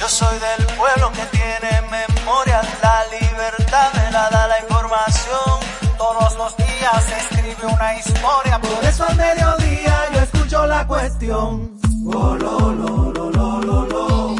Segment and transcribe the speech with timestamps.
[0.00, 5.60] Yo soy del pueblo que tiene memoria, la libertad me la da la información.
[5.98, 11.78] Todos los días se escribe una historia, por eso al mediodía yo escucho la cuestión.
[12.06, 14.36] Oh, lo, lo, lo, lo, lo, lo.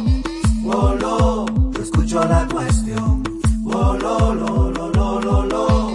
[0.66, 3.22] Oh, lo, yo escucho la cuestión.
[3.66, 5.94] Oh, lo, lo, lo, lo, lo, lo.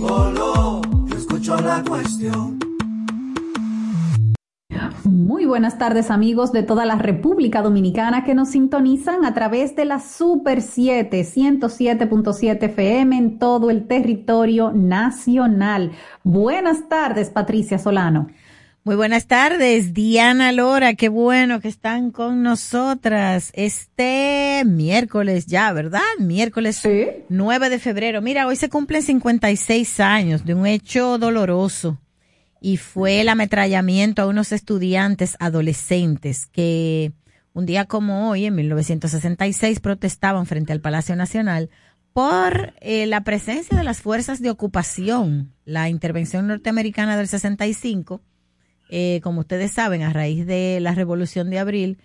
[0.00, 2.55] Oh, lo, yo escucho la cuestión.
[5.16, 9.86] Muy buenas tardes amigos de toda la República Dominicana que nos sintonizan a través de
[9.86, 15.92] la Super 7 107.7 FM en todo el territorio nacional.
[16.22, 18.28] Buenas tardes Patricia Solano.
[18.84, 26.02] Muy buenas tardes, Diana Lora, qué bueno que están con nosotras este miércoles ya, ¿verdad?
[26.18, 27.06] Miércoles Sí.
[27.30, 28.20] 9 de febrero.
[28.20, 31.96] Mira, hoy se cumplen 56 años de un hecho doloroso
[32.66, 37.12] y fue el ametrallamiento a unos estudiantes adolescentes que
[37.52, 41.70] un día como hoy, en 1966, protestaban frente al Palacio Nacional
[42.12, 48.20] por eh, la presencia de las fuerzas de ocupación, la intervención norteamericana del 65,
[48.90, 51.98] eh, como ustedes saben, a raíz de la Revolución de Abril,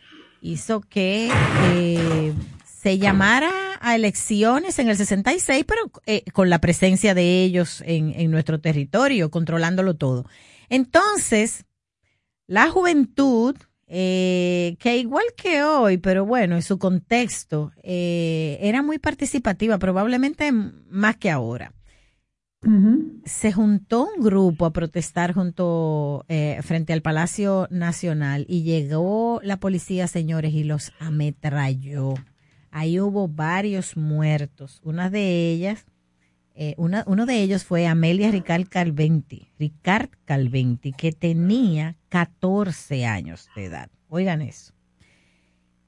[0.43, 1.31] hizo que
[1.73, 7.81] eh, se llamara a elecciones en el 66, pero eh, con la presencia de ellos
[7.83, 10.27] en, en nuestro territorio, controlándolo todo.
[10.71, 11.65] Entonces,
[12.47, 18.97] la juventud, eh, que igual que hoy, pero bueno, en su contexto, eh, era muy
[18.97, 21.73] participativa, probablemente más que ahora.
[23.25, 29.57] Se juntó un grupo a protestar junto eh, frente al Palacio Nacional y llegó la
[29.57, 32.13] policía, señores, y los ametralló.
[32.69, 34.79] Ahí hubo varios muertos.
[34.83, 35.85] Una de ellas,
[36.63, 43.65] eh, uno de ellos fue Amelia Ricard Calventi, Ricard Calventi, que tenía 14 años de
[43.65, 43.89] edad.
[44.09, 44.71] Oigan eso.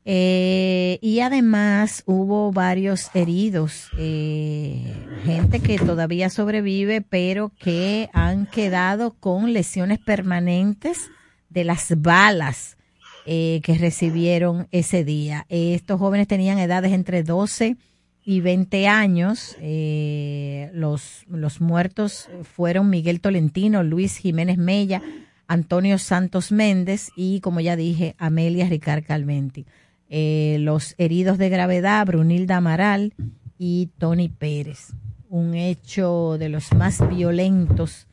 [0.04, 9.12] Eh, y además hubo varios heridos, eh, gente que todavía sobrevive, pero que han quedado
[9.12, 11.12] con lesiones permanentes
[11.50, 12.78] de las balas
[13.26, 15.46] que recibieron ese día.
[15.50, 17.93] Estos jóvenes tenían edades entre 12 y
[18.26, 19.56] 20 años.
[19.60, 25.02] Eh, los, los muertos fueron Miguel Tolentino, Luis Jiménez Mella,
[25.48, 29.66] Antonio Santos Méndez y, como ya dije, Amelia Ricard Calventi.
[30.10, 33.14] Eh, los heridos de gravedad, Brunilda Amaral
[33.58, 34.94] y Tony Pérez.
[35.30, 38.08] Un hecho de los más violentos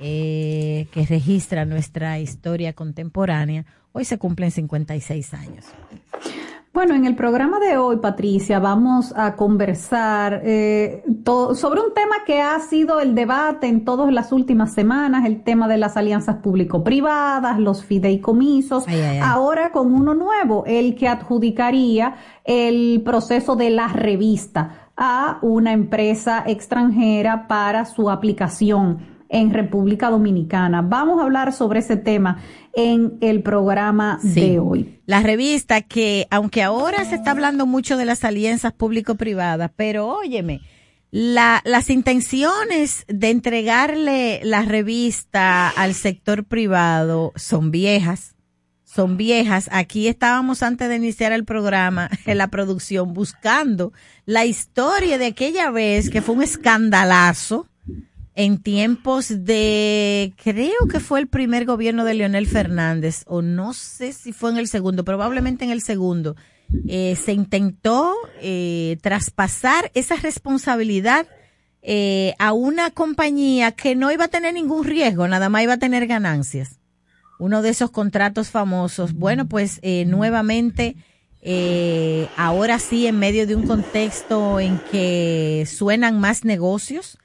[0.00, 3.66] eh, que registra nuestra historia contemporánea.
[3.92, 5.66] Hoy se cumplen 56 años.
[6.72, 12.40] Bueno, en el programa de hoy, Patricia, vamos a conversar eh, sobre un tema que
[12.40, 17.58] ha sido el debate en todas las últimas semanas, el tema de las alianzas público-privadas,
[17.58, 19.20] los fideicomisos, Ay, ay, ay.
[19.20, 22.14] ahora con uno nuevo, el que adjudicaría
[22.44, 30.82] el proceso de la revista a una empresa extranjera para su aplicación en República Dominicana.
[30.82, 32.42] Vamos a hablar sobre ese tema
[32.74, 34.40] en el programa Sí.
[34.40, 35.00] de hoy.
[35.06, 40.60] La revista que, aunque ahora se está hablando mucho de las alianzas público-privadas, pero óyeme,
[41.12, 48.34] la, las intenciones de entregarle la revista al sector privado son viejas.
[48.84, 49.68] Son viejas.
[49.70, 53.92] Aquí estábamos antes de iniciar el programa, en la producción, buscando
[54.26, 57.66] la historia de aquella vez que fue un escandalazo
[58.40, 64.14] en tiempos de, creo que fue el primer gobierno de Leonel Fernández, o no sé
[64.14, 66.36] si fue en el segundo, probablemente en el segundo,
[66.88, 71.26] eh, se intentó eh, traspasar esa responsabilidad
[71.82, 75.78] eh, a una compañía que no iba a tener ningún riesgo, nada más iba a
[75.78, 76.78] tener ganancias.
[77.38, 79.12] Uno de esos contratos famosos.
[79.12, 80.96] Bueno, pues eh, nuevamente,
[82.36, 87.18] ahora sí, en medio de un contexto en que suenan más negocios,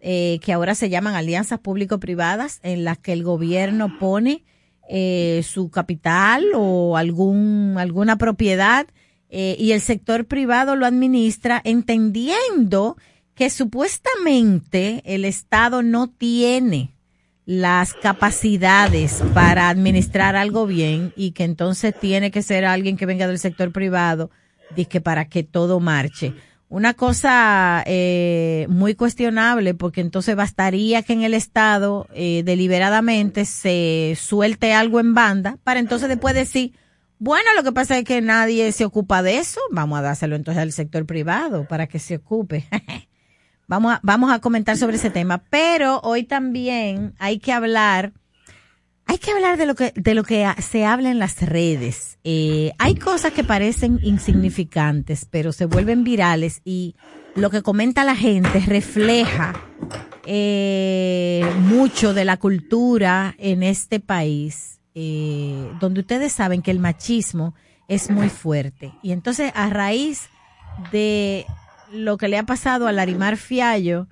[0.00, 4.44] eh, que ahora se llaman alianzas público-privadas, en las que el gobierno pone
[4.88, 8.86] eh, su capital o algún, alguna propiedad
[9.28, 12.96] eh, y el sector privado lo administra entendiendo
[13.34, 16.94] que supuestamente el Estado no tiene
[17.46, 23.26] las capacidades para administrar algo bien y que entonces tiene que ser alguien que venga
[23.26, 24.30] del sector privado
[24.88, 26.34] que para que todo marche.
[26.70, 34.16] Una cosa eh, muy cuestionable porque entonces bastaría que en el Estado eh, deliberadamente se
[34.16, 36.72] suelte algo en banda para entonces después decir,
[37.18, 40.62] bueno, lo que pasa es que nadie se ocupa de eso, vamos a dárselo entonces
[40.62, 42.68] al sector privado para que se ocupe.
[43.66, 48.12] vamos, a, vamos a comentar sobre ese tema, pero hoy también hay que hablar
[49.10, 52.16] hay que hablar de lo que, de lo que se habla en las redes.
[52.22, 56.94] Eh, hay cosas que parecen insignificantes, pero se vuelven virales y
[57.34, 59.52] lo que comenta la gente refleja
[60.26, 67.56] eh, mucho de la cultura en este país, eh, donde ustedes saben que el machismo
[67.88, 68.92] es muy fuerte.
[69.02, 70.28] Y entonces, a raíz
[70.92, 71.46] de
[71.90, 74.06] lo que le ha pasado a Larimar Fiallo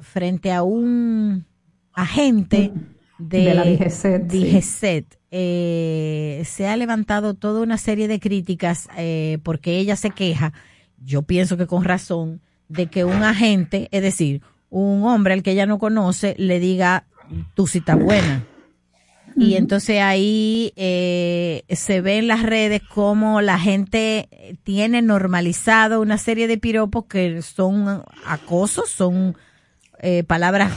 [0.00, 1.44] frente a un
[1.92, 2.72] agente,
[3.18, 9.96] de, la DGCET, eh, se ha levantado toda una serie de críticas eh, porque ella
[9.96, 10.52] se queja,
[11.04, 15.52] yo pienso que con razón, de que un agente, es decir, un hombre al que
[15.52, 17.04] ella no conoce, le diga,
[17.66, 18.44] sí estás buena.
[19.36, 24.28] Y entonces ahí eh, se ve en las redes como la gente
[24.64, 29.36] tiene normalizado una serie de piropos que son acosos, son
[30.00, 30.72] eh, palabras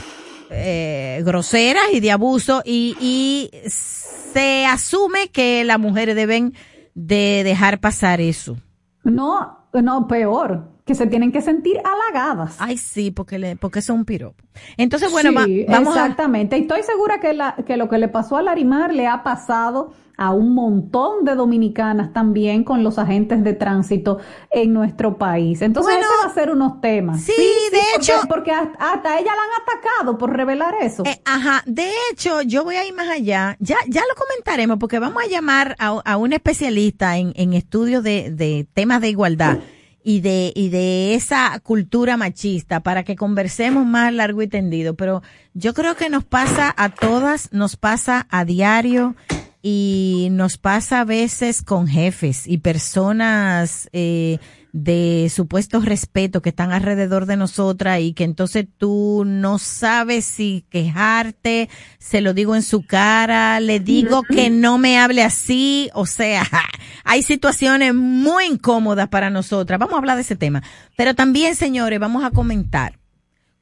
[0.52, 6.54] eh, groseras y de abuso y, y se asume que las mujeres deben
[6.94, 8.56] de dejar pasar eso.
[9.04, 12.56] No, no, peor, que se tienen que sentir halagadas.
[12.58, 14.42] Ay, sí, porque le, porque es un piropo.
[14.76, 16.58] Entonces, bueno, sí, vamos exactamente.
[16.58, 19.92] Y estoy segura que, la, que lo que le pasó a Larimar le ha pasado
[20.16, 24.18] a un montón de dominicanas también con los agentes de tránsito
[24.50, 25.62] en nuestro país.
[25.62, 27.22] Entonces, ese va a ser unos temas.
[27.22, 28.14] Sí, de hecho.
[28.28, 31.04] Porque hasta ella la han atacado por revelar eso.
[31.06, 33.56] Eh, ajá, de hecho, yo voy a ir más allá.
[33.58, 38.02] Ya, ya lo comentaremos porque vamos a llamar a, a un especialista en, en estudios
[38.02, 39.58] de, de temas de igualdad
[40.04, 44.94] y de, y de esa cultura machista para que conversemos más largo y tendido.
[44.94, 45.22] Pero
[45.54, 49.14] yo creo que nos pasa a todas, nos pasa a diario
[49.62, 54.38] y nos pasa a veces con jefes y personas eh,
[54.72, 60.64] de supuesto respeto que están alrededor de nosotras y que entonces tú no sabes si
[60.70, 66.06] quejarte, se lo digo en su cara, le digo que no me hable así, o
[66.06, 66.46] sea,
[67.04, 69.78] hay situaciones muy incómodas para nosotras.
[69.78, 70.62] Vamos a hablar de ese tema.
[70.96, 72.98] Pero también, señores, vamos a comentar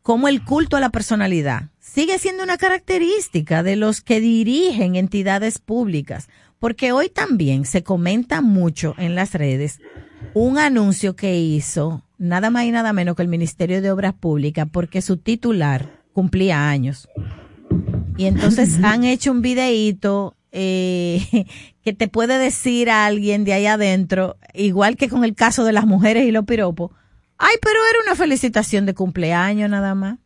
[0.02, 5.58] cómo el culto a la personalidad sigue siendo una característica de los que dirigen entidades
[5.58, 6.28] públicas,
[6.60, 9.80] porque hoy también se comenta mucho en las redes
[10.34, 14.68] un anuncio que hizo nada más y nada menos que el Ministerio de Obras Públicas,
[14.70, 17.08] porque su titular cumplía años.
[18.16, 21.46] Y entonces han hecho un videíto eh,
[21.82, 25.72] que te puede decir a alguien de ahí adentro, igual que con el caso de
[25.72, 26.92] las mujeres y los piropos,
[27.38, 30.18] ay, pero era una felicitación de cumpleaños nada más.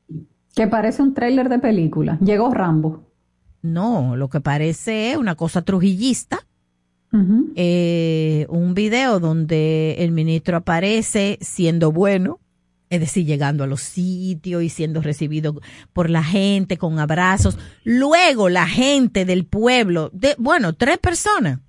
[0.57, 2.19] Que parece un tráiler de película.
[2.21, 3.14] Llegó Rambo.
[3.65, 6.47] No, lo que parece es una cosa trujillista.
[7.57, 12.41] eh, un video donde el ministro aparece siendo bueno,
[12.91, 15.59] es decir, llegando a los sitios y siendo recibido
[15.95, 17.57] por la gente con abrazos.
[17.85, 21.61] Luego la gente del pueblo, de, bueno, tres personas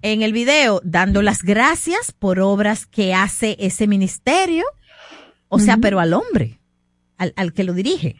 [0.00, 4.64] en el video dando las gracias por obras que hace ese ministerio,
[5.48, 6.60] o sea, pero al hombre
[7.18, 8.16] al, al que lo dirige.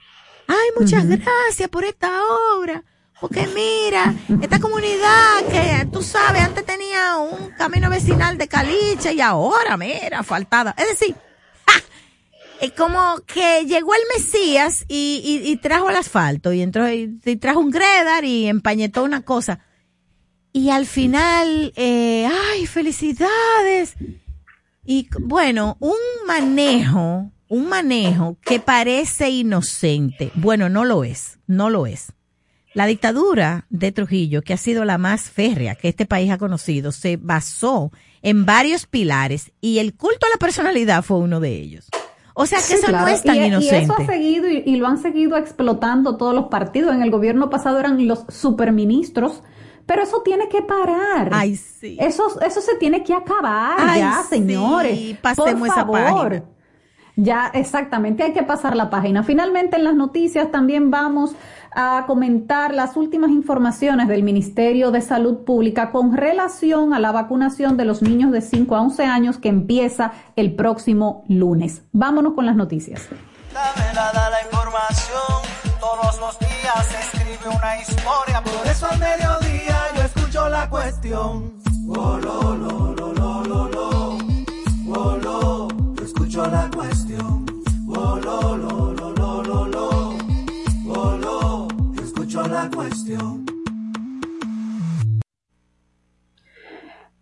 [0.48, 2.10] Ay, muchas gracias por esta
[2.58, 2.84] obra.
[3.20, 9.20] Porque mira, esta comunidad que tú sabes, antes tenía un camino vecinal de caliche y
[9.20, 10.74] ahora, mira, faltada.
[10.76, 11.16] Es decir,
[12.60, 17.60] es como que llegó el Mesías y, y, trajo el asfalto y entró y, trajo
[17.60, 19.60] un gredar y empañetó una cosa.
[20.52, 23.94] Y al final, eh, ay, felicidades.
[24.84, 30.31] Y bueno, un manejo un manejo que parece inocente.
[30.34, 32.12] Bueno, no lo es, no lo es.
[32.76, 36.92] La dictadura de Trujillo, que ha sido la más férrea que este país ha conocido,
[36.92, 37.90] se basó
[38.20, 41.88] en varios pilares y el culto a la personalidad fue uno de ellos.
[42.34, 43.78] O sea que eso no es tan inocente.
[43.80, 46.94] Y eso ha seguido y, lo han seguido explotando todos los partidos.
[46.94, 49.42] En el gobierno pasado eran los superministros,
[49.86, 51.30] pero eso tiene que parar.
[51.32, 51.96] Ay, sí.
[51.98, 55.16] Eso, eso se tiene que acabar ya, señores.
[55.22, 56.34] Pasemos Por favor.
[56.34, 56.44] Esa
[57.18, 59.22] ya, exactamente, hay que pasar la página.
[59.22, 61.34] Finalmente, en las noticias también vamos
[61.78, 67.76] a comentar las últimas informaciones del Ministerio de Salud Pública con relación a la vacunación
[67.76, 71.82] de los niños de 5 a 11 años que empieza el próximo lunes.
[71.92, 73.02] Vámonos con las noticias.
[73.52, 75.42] la información,
[75.78, 81.58] todos los días se escribe una historia, por eso al mediodía yo escucho la cuestión.
[81.88, 82.85] Oh, lo, lo,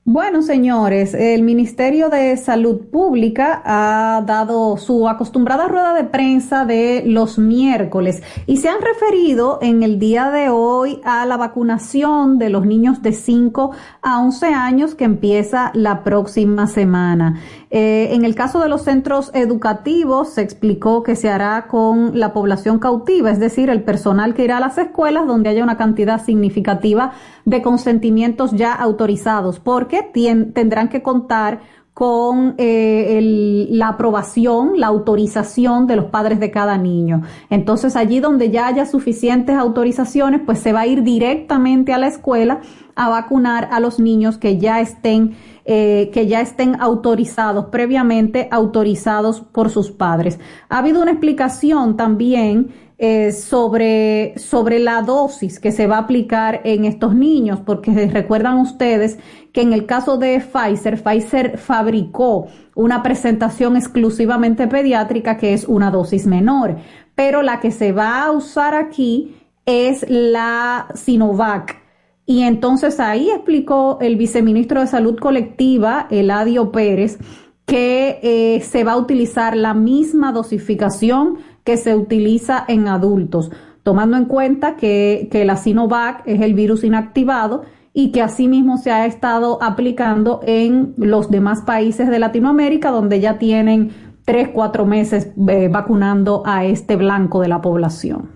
[0.06, 7.02] Bueno, señores, el Ministerio de Salud Pública ha dado su acostumbrada rueda de prensa de
[7.06, 12.50] los miércoles y se han referido en el día de hoy a la vacunación de
[12.50, 17.40] los niños de 5 a 11 años que empieza la próxima semana.
[17.76, 22.32] Eh, en el caso de los centros educativos, se explicó que se hará con la
[22.32, 26.24] población cautiva, es decir, el personal que irá a las escuelas donde haya una cantidad
[26.24, 27.14] significativa
[27.44, 31.62] de consentimientos ya autorizados, porque tendrán que contar
[31.94, 37.22] con eh, la aprobación, la autorización de los padres de cada niño.
[37.50, 42.06] Entonces, allí donde ya haya suficientes autorizaciones, pues se va a ir directamente a la
[42.06, 42.60] escuela
[42.96, 45.36] a vacunar a los niños que ya estén
[45.66, 50.38] eh, que ya estén autorizados, previamente autorizados por sus padres.
[50.68, 56.60] Ha habido una explicación también eh, sobre, sobre la dosis que se va a aplicar
[56.64, 59.18] en estos niños, porque recuerdan ustedes
[59.52, 65.90] que en el caso de Pfizer, Pfizer fabricó una presentación exclusivamente pediátrica que es una
[65.90, 66.76] dosis menor,
[67.14, 69.34] pero la que se va a usar aquí
[69.64, 71.83] es la Sinovac
[72.26, 77.18] y entonces ahí explicó el viceministro de Salud Colectiva, Eladio Pérez,
[77.66, 83.50] que eh, se va a utilizar la misma dosificación que se utiliza en adultos,
[83.82, 87.62] tomando en cuenta que, que la Sinovac es el virus inactivado
[87.92, 93.38] y que asimismo se ha estado aplicando en los demás países de Latinoamérica, donde ya
[93.38, 93.92] tienen
[94.24, 98.33] tres, cuatro meses eh, vacunando a este blanco de la población.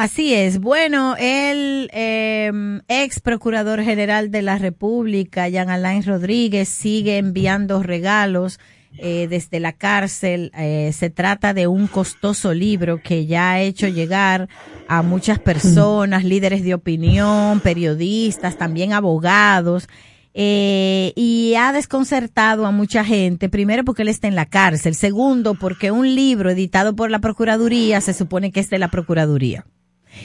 [0.00, 0.60] Así es.
[0.60, 8.58] Bueno, el em, ex procurador general de la República, Jean Alain Rodríguez, sigue enviando regalos
[8.96, 10.52] eh, desde la cárcel.
[10.56, 14.48] Eh, se trata de un costoso libro que ya ha hecho llegar
[14.88, 19.86] a muchas personas, líderes de opinión, periodistas, también abogados.
[20.32, 25.56] Eh, y ha desconcertado a mucha gente, primero porque él está en la cárcel, segundo
[25.56, 29.66] porque un libro editado por la Procuraduría se supone que es de la Procuraduría.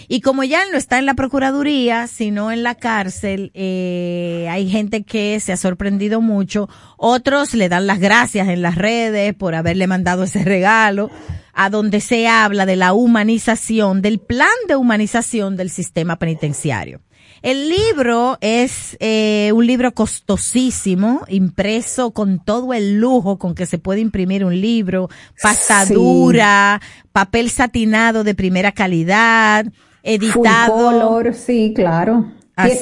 [0.07, 5.03] Y como ya no está en la Procuraduría, sino en la cárcel, eh, hay gente
[5.03, 6.69] que se ha sorprendido mucho.
[6.97, 11.09] Otros le dan las gracias en las redes por haberle mandado ese regalo,
[11.53, 17.01] a donde se habla de la humanización, del plan de humanización del sistema penitenciario.
[17.45, 23.77] El libro es eh, un libro costosísimo, impreso con todo el lujo con que se
[23.77, 25.09] puede imprimir un libro,
[25.43, 29.63] pasta dura, papel satinado de primera calidad,
[30.01, 30.73] editado.
[30.75, 32.31] Full color, sí, claro.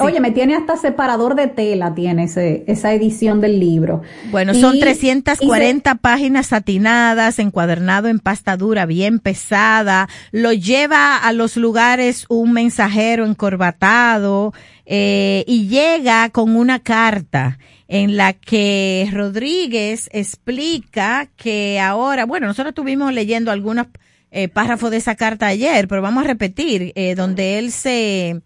[0.00, 4.02] Oye, me tiene hasta separador de tela, tiene ese, esa edición del libro.
[4.30, 10.08] Bueno, son 340 páginas satinadas, encuadernado en pasta dura, bien pesada.
[10.30, 14.54] Lo lleva a los lugares un mensajero encorbatado
[14.86, 22.70] eh, y llega con una carta en la que Rodríguez explica que ahora, bueno, nosotros
[22.70, 23.88] estuvimos leyendo algunos
[24.30, 28.42] eh, párrafos de esa carta ayer, pero vamos a repetir, eh, donde él se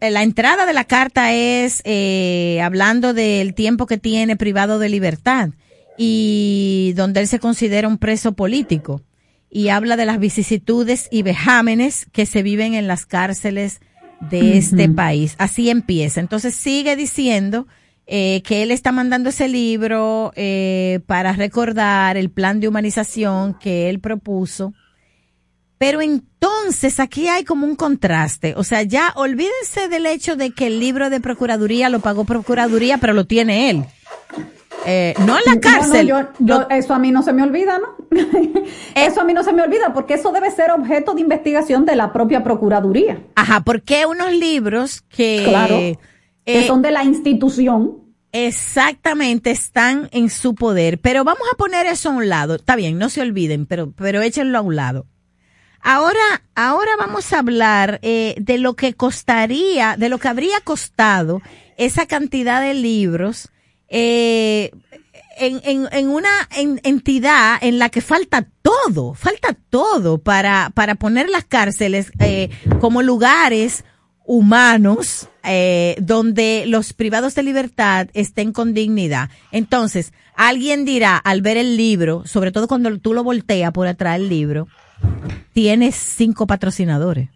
[0.00, 5.50] la entrada de la carta es eh, hablando del tiempo que tiene privado de libertad
[5.96, 9.02] y donde él se considera un preso político
[9.50, 13.80] y habla de las vicisitudes y vejámenes que se viven en las cárceles
[14.30, 15.36] de este país.
[15.38, 16.20] Así empieza.
[16.20, 17.66] Entonces sigue diciendo
[18.06, 23.88] eh, que él está mandando ese libro eh, para recordar el plan de humanización que
[23.88, 24.74] él propuso
[25.78, 28.54] pero entonces aquí hay como un contraste.
[28.56, 32.98] O sea, ya olvídense del hecho de que el libro de Procuraduría lo pagó Procuraduría,
[32.98, 33.84] pero lo tiene él.
[34.86, 36.12] Eh, no en la cárcel.
[36.70, 38.18] eso a mí no se me olvida, ¿no?
[38.94, 41.96] eso a mí no se me olvida porque eso debe ser objeto de investigación de
[41.96, 43.20] la propia Procuraduría.
[43.34, 45.42] Ajá, porque unos libros que...
[45.44, 45.98] Claro, que
[46.46, 47.98] eh, son de la institución.
[48.32, 50.98] Exactamente, están en su poder.
[50.98, 52.56] Pero vamos a poner eso a un lado.
[52.56, 55.06] Está bien, no se olviden, pero, pero échenlo a un lado.
[55.80, 61.40] Ahora, ahora vamos a hablar eh, de lo que costaría, de lo que habría costado
[61.76, 63.50] esa cantidad de libros
[63.88, 64.70] eh,
[65.38, 71.28] en, en, en, una entidad en la que falta todo, falta todo para, para poner
[71.28, 73.84] las cárceles eh, como lugares
[74.26, 79.30] humanos eh, donde los privados de libertad estén con dignidad.
[79.52, 84.18] Entonces, alguien dirá al ver el libro, sobre todo cuando tú lo volteas por atrás
[84.18, 84.68] del libro,
[85.52, 87.30] tienes cinco patrocinadores.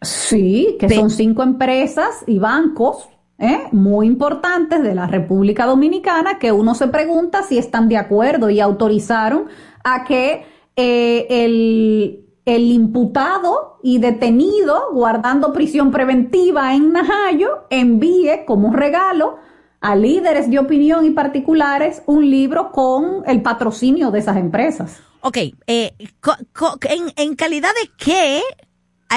[0.00, 3.68] Sí, que son cinco empresas y bancos ¿eh?
[3.70, 8.60] muy importantes de la República Dominicana que uno se pregunta si están de acuerdo y
[8.60, 9.46] autorizaron
[9.84, 18.72] a que eh, el, el imputado y detenido guardando prisión preventiva en Najayo envíe como
[18.72, 19.36] regalo
[19.80, 25.02] a líderes de opinión y particulares un libro con el patrocinio de esas empresas.
[25.22, 25.36] Ok,
[25.68, 28.42] eh, en, en, calidad de qué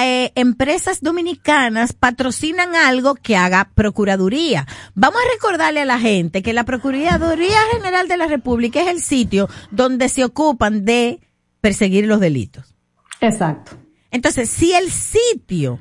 [0.00, 4.68] eh, empresas dominicanas patrocinan algo que haga Procuraduría.
[4.94, 9.02] Vamos a recordarle a la gente que la Procuraduría General de la República es el
[9.02, 11.20] sitio donde se ocupan de
[11.60, 12.76] perseguir los delitos.
[13.20, 13.72] Exacto.
[14.12, 15.80] Entonces, si el sitio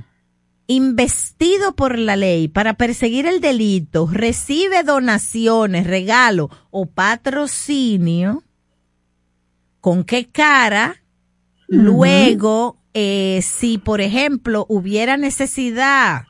[0.65, 8.41] investido por la ley para perseguir el delito recibe donaciones, regalo o patrocinio,
[9.85, 11.03] ¿con qué cara
[11.67, 16.23] luego, eh, si por ejemplo hubiera necesidad,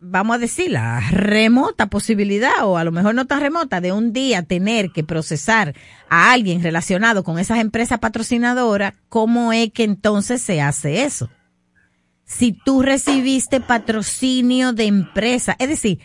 [0.00, 4.14] vamos a decir, la remota posibilidad o a lo mejor no tan remota de un
[4.14, 5.74] día tener que procesar
[6.08, 11.28] a alguien relacionado con esas empresas patrocinadoras, ¿cómo es que entonces se hace eso?
[12.24, 15.56] si tú recibiste patrocinio de empresa.
[15.58, 15.98] Es decir,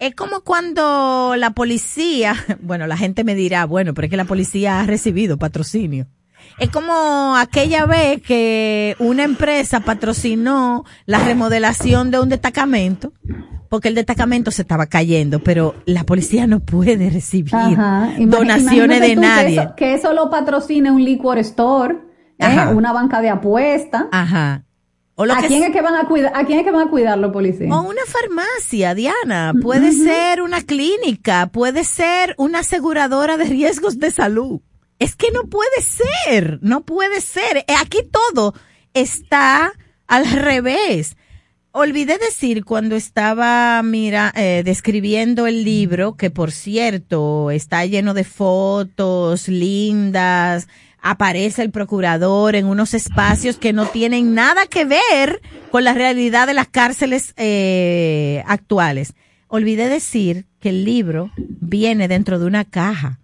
[0.00, 4.26] es como cuando la policía, bueno, la gente me dirá, bueno, pero es que la
[4.26, 6.08] policía ha recibido patrocinio.
[6.58, 13.12] Es como aquella vez que una empresa patrocinó la remodelación de un destacamento,
[13.68, 17.52] porque el destacamento se estaba cayendo, pero la policía no puede recibir
[18.18, 19.68] donaciones de nadie.
[19.76, 21.98] Que eso, lo patrocine un liquor store,
[22.38, 22.66] ¿eh?
[22.74, 24.08] una banca de apuesta.
[24.12, 24.64] Ajá.
[25.16, 27.32] ¿A, quién es que van a cuidar, ¿A quién es que van a cuidar los
[27.32, 27.70] policías?
[27.70, 29.52] O una farmacia, Diana.
[29.60, 31.48] Puede ser una clínica.
[31.52, 34.60] Puede ser una aseguradora de riesgos de salud.
[35.02, 36.60] Es que no puede ser.
[36.62, 37.56] No puede ser.
[37.56, 38.54] Eh, aquí todo
[38.94, 39.72] está
[40.06, 41.16] al revés.
[41.72, 48.22] Olvidé decir cuando estaba, mira, eh, describiendo el libro, que por cierto está lleno de
[48.22, 50.68] fotos lindas,
[51.00, 55.42] aparece el procurador en unos espacios que no tienen nada que ver
[55.72, 59.14] con la realidad de las cárceles eh, actuales.
[59.48, 63.18] Olvidé decir que el libro viene dentro de una caja.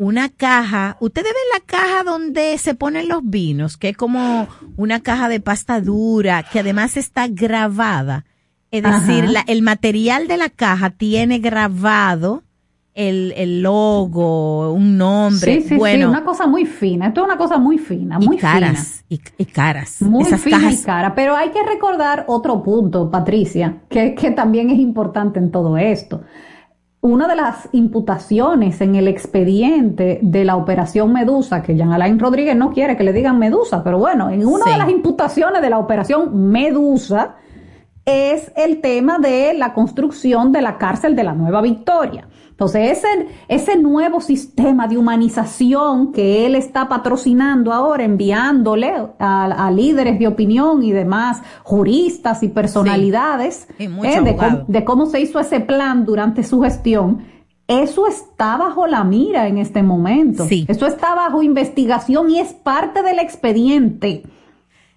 [0.00, 5.00] Una caja, ustedes ven la caja donde se ponen los vinos, que es como una
[5.00, 8.24] caja de pasta dura, que además está grabada.
[8.70, 12.44] Es decir, el material de la caja tiene grabado
[12.94, 15.60] el, el logo, un nombre.
[15.60, 17.08] Sí, sí, bueno, sí, una cosa muy fina.
[17.08, 20.00] Esto es una cosa muy fina, muy caras, Y, caras.
[20.00, 21.14] Muy fina y cara.
[21.14, 26.22] Pero hay que recordar otro punto, Patricia, que, que también es importante en todo esto.
[27.02, 32.54] Una de las imputaciones en el expediente de la operación Medusa, que Jean Alain Rodríguez
[32.54, 35.78] no quiere que le digan Medusa, pero bueno, en una de las imputaciones de la
[35.78, 37.36] operación Medusa
[38.04, 42.28] es el tema de la construcción de la cárcel de la Nueva Victoria.
[42.60, 50.18] Entonces, ese, ese nuevo sistema de humanización que él está patrocinando ahora, enviándole a, líderes
[50.18, 53.88] de opinión y demás juristas y personalidades eh,
[54.68, 57.24] de, cómo, se hizo ese plan durante su gestión,
[57.66, 60.44] eso está bajo la mira en este momento.
[60.46, 60.66] Sí.
[60.68, 64.24] Eso está bajo investigación y es parte del expediente.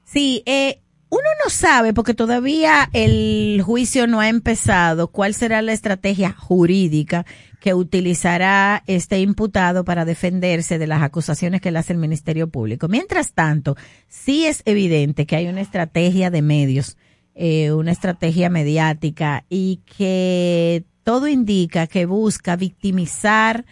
[0.04, 0.82] Sí, eh,
[1.13, 7.23] uno no sabe, porque todavía el juicio no ha empezado, cuál será la estrategia jurídica
[7.63, 12.89] que utilizará este imputado para defenderse de las acusaciones que le hace el Ministerio Público.
[12.89, 13.78] Mientras tanto,
[14.10, 16.97] sí es evidente que hay una estrategia de medios,
[17.36, 23.63] eh, una estrategia mediática y que todo indica que busca victimizar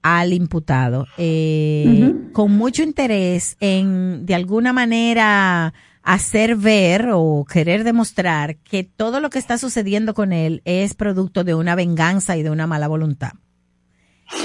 [0.00, 8.56] al imputado eh, con mucho interés en de alguna manera hacer ver o querer demostrar
[8.56, 12.50] que todo lo que está sucediendo con él es producto de una venganza y de
[12.50, 13.32] una mala voluntad.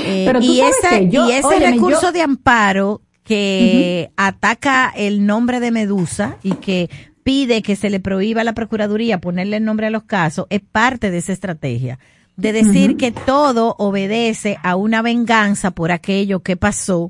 [0.03, 6.89] Eh, y, ese recurso de amparo que ataca el nombre de Medusa y que
[7.23, 10.61] pide que se le prohíba a la Procuraduría ponerle el nombre a los casos es
[10.61, 11.99] parte de esa estrategia.
[12.35, 17.09] De decir que todo obedece a una venganza por aquello que pasó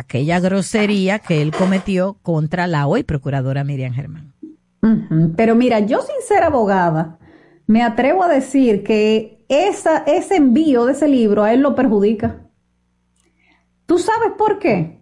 [0.00, 4.32] aquella grosería que él cometió contra la hoy procuradora Miriam Germán.
[5.36, 7.18] Pero mira, yo sin ser abogada,
[7.66, 12.40] me atrevo a decir que esa, ese envío de ese libro a él lo perjudica.
[13.86, 15.00] ¿Tú sabes por qué?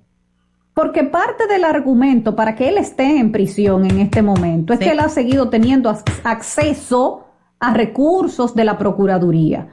[0.75, 4.91] Porque parte del argumento para que él esté en prisión en este momento es que
[4.91, 7.27] él ha seguido teniendo acceso
[7.61, 9.69] a recursos de la Procuraduría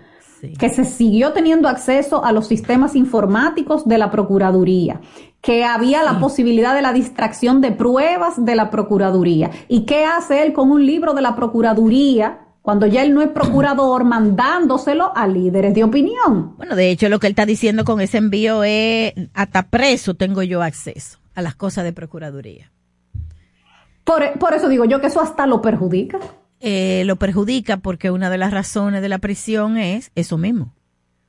[0.58, 5.02] que se siguió teniendo acceso a los sistemas informáticos de la Procuraduría,
[5.41, 9.52] que había la posibilidad de la distracción de pruebas de la Procuraduría.
[9.67, 12.39] ¿Y qué hace él con un libro de la Procuraduría?
[12.62, 16.56] Cuando ya él no es procurador, mandándoselo a líderes de opinión.
[16.58, 20.41] Bueno, de hecho, lo que él está diciendo con ese envío es, hasta preso tengo
[20.41, 22.71] yo acceso a las cosas de Procuraduría.
[24.04, 26.19] Por, por eso digo yo que eso hasta lo perjudica.
[26.67, 30.73] Eh, lo perjudica porque una de las razones de la prisión es eso mismo.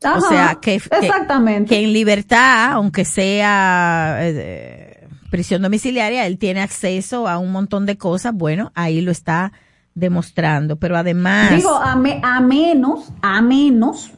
[0.02, 1.68] o sea, que, exactamente.
[1.68, 7.98] que, en libertad, aunque sea eh, prisión domiciliaria, él tiene acceso a un montón de
[7.98, 8.32] cosas.
[8.32, 9.52] Bueno, ahí lo está
[9.94, 11.54] demostrando, pero además...
[11.54, 14.12] Digo, a, a menos, a menos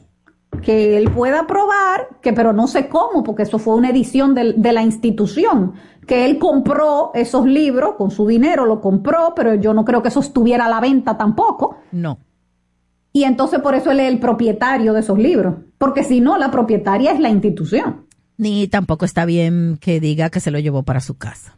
[0.61, 4.53] que él pueda probar, que pero no sé cómo, porque eso fue una edición de,
[4.53, 5.73] de, la institución,
[6.05, 10.09] que él compró esos libros con su dinero, lo compró, pero yo no creo que
[10.09, 11.77] eso estuviera a la venta tampoco.
[11.91, 12.19] No.
[13.11, 16.51] Y entonces por eso él es el propietario de esos libros, porque si no, la
[16.51, 18.05] propietaria es la institución.
[18.37, 21.57] Ni tampoco está bien que diga que se lo llevó para su casa.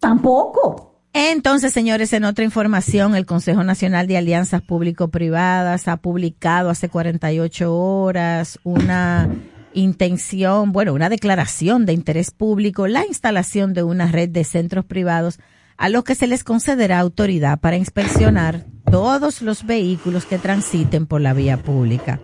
[0.00, 0.89] Tampoco.
[1.12, 7.74] Entonces, señores, en otra información, el Consejo Nacional de Alianzas Público-Privadas ha publicado hace 48
[7.74, 9.28] horas una
[9.72, 15.40] intención, bueno, una declaración de interés público, la instalación de una red de centros privados
[15.76, 21.20] a los que se les concederá autoridad para inspeccionar todos los vehículos que transiten por
[21.20, 22.20] la vía pública,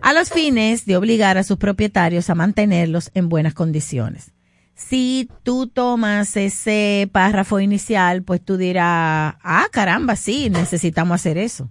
[0.00, 4.33] a los fines de obligar a sus propietarios a mantenerlos en buenas condiciones
[4.74, 11.70] si tú tomas ese párrafo inicial, pues tú dirás, ah, caramba, sí, necesitamos hacer eso.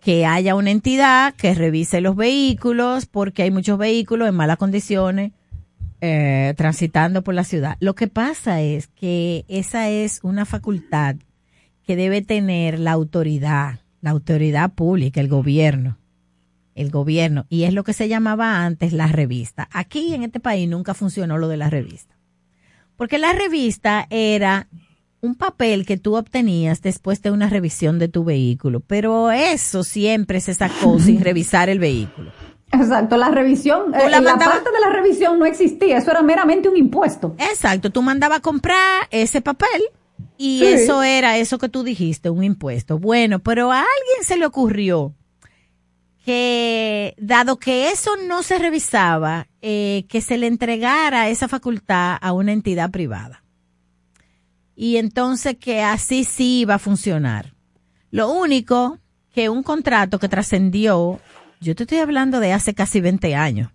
[0.00, 5.32] Que haya una entidad que revise los vehículos, porque hay muchos vehículos en malas condiciones
[6.00, 7.76] eh, transitando por la ciudad.
[7.80, 11.16] Lo que pasa es que esa es una facultad
[11.84, 15.98] que debe tener la autoridad, la autoridad pública, el gobierno
[16.76, 19.66] el gobierno, y es lo que se llamaba antes la revista.
[19.72, 22.15] Aquí en este país nunca funcionó lo de la revista.
[22.96, 24.68] Porque la revista era
[25.20, 30.40] un papel que tú obtenías después de una revisión de tu vehículo, pero eso siempre
[30.40, 32.32] se sacó sin revisar el vehículo.
[32.72, 36.76] Exacto, la revisión, eh, la, parte de la revisión no existía, eso era meramente un
[36.76, 37.34] impuesto.
[37.38, 39.82] Exacto, tú mandabas a comprar ese papel
[40.36, 42.98] y eso era eso que tú dijiste, un impuesto.
[42.98, 45.14] Bueno, pero a alguien se le ocurrió
[46.26, 52.32] que dado que eso no se revisaba, eh, que se le entregara esa facultad a
[52.32, 53.44] una entidad privada.
[54.74, 57.54] Y entonces que así sí iba a funcionar.
[58.10, 58.98] Lo único
[59.32, 61.20] que un contrato que trascendió,
[61.60, 63.70] yo te estoy hablando de hace casi 20 años,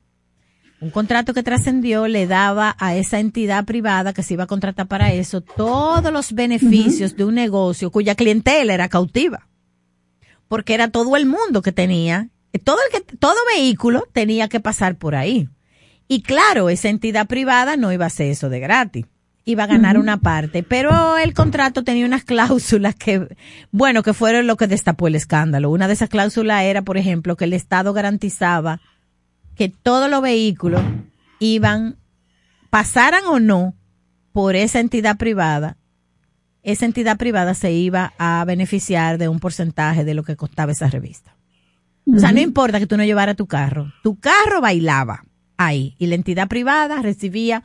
[0.81, 4.89] un contrato que trascendió le daba a esa entidad privada que se iba a contratar
[4.89, 9.47] para eso todos los beneficios de un negocio cuya clientela era cautiva.
[10.49, 14.95] Porque era todo el mundo que tenía todo el que, todo vehículo tenía que pasar
[14.95, 15.49] por ahí.
[16.07, 19.05] Y claro, esa entidad privada no iba a hacer eso de gratis.
[19.43, 23.35] Iba a ganar una parte, pero el contrato tenía unas cláusulas que,
[23.71, 25.69] bueno, que fueron lo que destapó el escándalo.
[25.71, 28.81] Una de esas cláusulas era, por ejemplo, que el Estado garantizaba
[29.55, 30.81] que todos los vehículos
[31.39, 31.97] iban,
[32.69, 33.73] pasaran o no
[34.31, 35.77] por esa entidad privada,
[36.63, 40.89] esa entidad privada se iba a beneficiar de un porcentaje de lo que costaba esa
[40.89, 41.35] revista.
[42.07, 43.91] O sea, no importa que tú no llevara tu carro.
[44.03, 45.23] Tu carro bailaba
[45.57, 47.63] ahí y la entidad privada recibía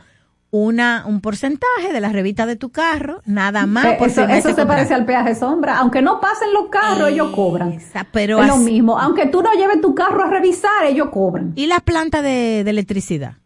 [0.51, 3.85] una un porcentaje de la revista de tu carro, nada más.
[3.85, 5.79] Eh, eso, eso se parece al peaje sombra.
[5.79, 7.79] Aunque no pasen los carros, ellos cobran.
[8.12, 8.99] Pero es lo mismo.
[8.99, 11.53] Aunque tú no lleves tu carro a revisar, ellos cobran.
[11.57, 13.38] ¿Y la planta de electricidad?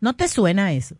[0.00, 0.96] ¿No te suena eso?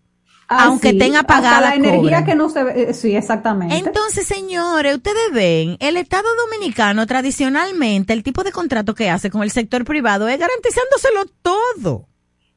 [0.49, 3.77] Ah, aunque tenga apagada la energía que no se ve, eh, sí, exactamente.
[3.77, 9.43] Entonces, señores, ustedes ven, el Estado Dominicano tradicionalmente, el tipo de contrato que hace con
[9.43, 12.09] el sector privado es garantizándoselo todo.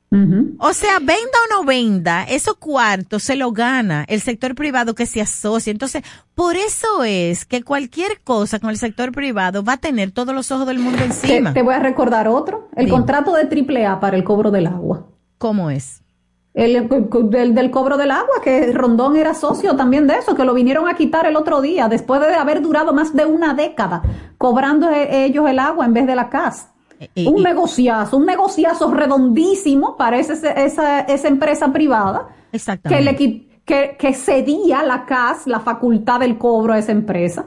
[0.10, 5.06] O sea, venda o no venda, esos cuartos se lo gana el sector privado que
[5.06, 5.70] se asocia.
[5.70, 6.02] Entonces,
[6.34, 10.50] por eso es que cualquier cosa con el sector privado va a tener todos los
[10.50, 11.54] ojos del mundo encima.
[11.54, 15.08] Te, voy a recordar otro, el contrato de AAA para el cobro del agua.
[15.38, 16.02] ¿Cómo es?
[16.58, 20.90] El, del, cobro del agua, que Rondón era socio también de eso, que lo vinieron
[20.90, 24.02] a quitar el otro día, después de haber durado más de una década
[24.40, 26.70] cobrando e, ellos el agua en vez de la CAS.
[27.16, 34.82] un negociazo, un negociazo redondísimo para esa, esa empresa privada que, le, que, que cedía
[34.82, 37.46] la CAS la facultad del cobro a esa empresa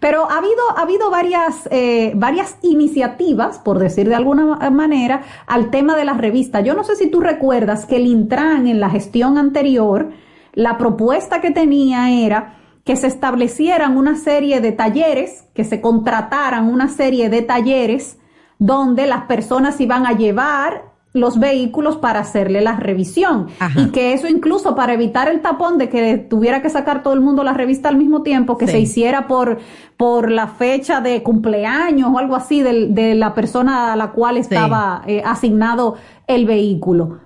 [0.00, 5.70] pero ha habido, ha habido varias, eh, varias iniciativas, por decir de alguna manera, al
[5.70, 6.64] tema de las revistas.
[6.64, 10.10] Yo no sé si tú recuerdas que el Intran en la gestión anterior,
[10.52, 16.72] la propuesta que tenía era que se establecieran una serie de talleres, que se contrataran
[16.72, 18.18] una serie de talleres
[18.58, 23.48] donde las personas iban a llevar los vehículos para hacerle la revisión.
[23.76, 27.20] Y que eso incluso para evitar el tapón de que tuviera que sacar todo el
[27.20, 29.58] mundo la revista al mismo tiempo, que se hiciera por,
[29.96, 35.02] por la fecha de cumpleaños o algo así de, la persona a la cual estaba
[35.06, 37.20] eh, asignado el vehículo.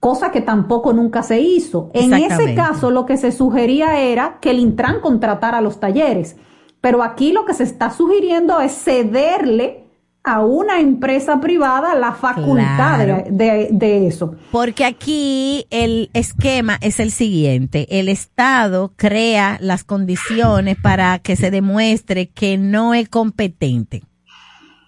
[0.00, 1.90] Cosa que tampoco nunca se hizo.
[1.92, 6.36] En ese caso, lo que se sugería era que el Intran contratara los talleres.
[6.80, 9.85] Pero aquí lo que se está sugiriendo es cederle
[10.26, 12.98] a una empresa privada la facultad
[13.30, 14.34] de, de, eso.
[14.50, 17.86] Porque aquí el esquema es el siguiente.
[18.00, 24.02] El Estado crea las condiciones para que se demuestre que no es competente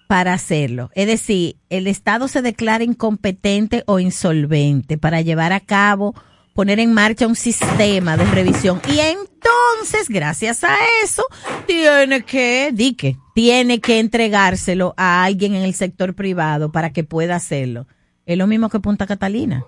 [0.07, 0.89] para hacerlo.
[0.93, 6.15] Es decir, el Estado se declara incompetente o insolvente para llevar a cabo
[6.53, 8.81] poner en marcha un sistema de revisión.
[8.87, 11.23] Y entonces, gracias a eso,
[11.65, 17.03] tiene que, di que, tiene que entregárselo a alguien en el sector privado para que
[17.03, 17.87] pueda hacerlo.
[18.25, 19.65] Es lo mismo que Punta Catalina.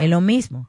[0.00, 0.68] Es lo mismo.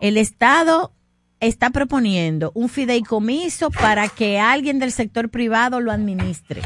[0.00, 0.92] El Estado
[1.40, 6.62] está proponiendo un fideicomiso para que alguien del sector privado lo administre,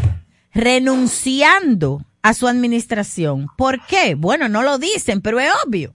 [0.52, 3.48] renunciando a su administración.
[3.56, 4.14] ¿Por qué?
[4.14, 5.94] Bueno, no lo dicen, pero es obvio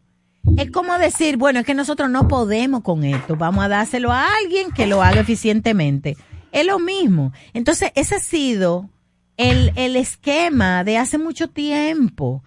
[0.55, 4.27] es como decir, bueno, es que nosotros no podemos con esto, vamos a dárselo a
[4.41, 6.15] alguien que lo haga eficientemente.
[6.51, 7.33] Es lo mismo.
[7.53, 8.89] Entonces, ese ha sido
[9.35, 12.43] el, el esquema de hace mucho tiempo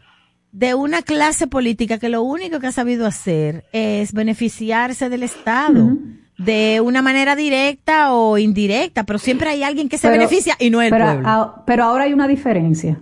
[0.52, 5.96] de una clase política que lo único que ha sabido hacer es beneficiarse del Estado.
[6.38, 10.80] De una manera directa o indirecta, pero siempre hay alguien que se beneficia y no
[10.80, 11.62] el pero, pueblo.
[11.66, 12.98] pero ahora hay una diferencia.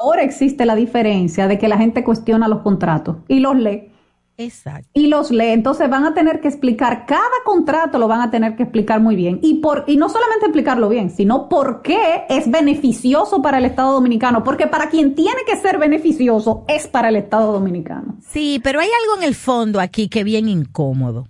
[0.00, 3.90] Ahora existe la diferencia de que la gente cuestiona los contratos y los lee.
[4.36, 4.88] Exacto.
[4.94, 5.50] Y los lee.
[5.50, 9.16] Entonces van a tener que explicar, cada contrato lo van a tener que explicar muy
[9.16, 9.38] bien.
[9.42, 13.92] Y, por, y no solamente explicarlo bien, sino por qué es beneficioso para el Estado
[13.92, 14.42] Dominicano.
[14.42, 18.16] Porque para quien tiene que ser beneficioso es para el Estado Dominicano.
[18.28, 21.28] Sí, pero hay algo en el fondo aquí que es bien incómodo.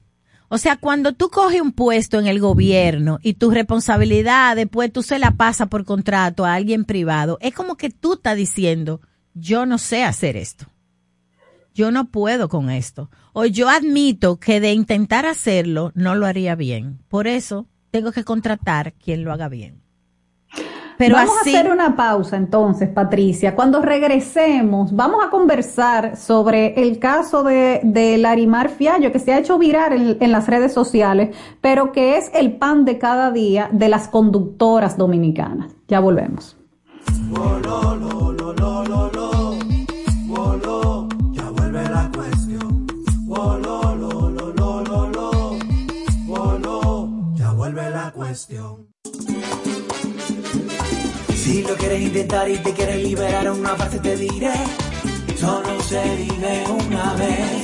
[0.48, 5.02] O sea, cuando tú coges un puesto en el gobierno y tu responsabilidad después tú
[5.02, 9.00] se la pasas por contrato a alguien privado, es como que tú estás diciendo,
[9.34, 10.66] yo no sé hacer esto
[11.74, 13.10] yo no puedo con esto.
[13.32, 17.00] O yo admito que de intentar hacerlo no lo haría bien.
[17.08, 19.82] Por eso tengo que contratar quien lo haga bien.
[20.96, 23.56] Pero vamos a hacer una pausa entonces, Patricia.
[23.56, 29.38] Cuando regresemos, vamos a conversar sobre el caso de, de Larimar Fiallo, que se ha
[29.38, 33.68] hecho virar en, en, las redes sociales, pero que es el pan de cada día
[33.72, 35.72] de las conductoras dominicanas.
[35.88, 36.56] Ya volvemos.
[51.36, 54.52] Si lo quieres intentar y te quieres liberar una parte te diré,
[55.38, 57.62] solo se vive una vez.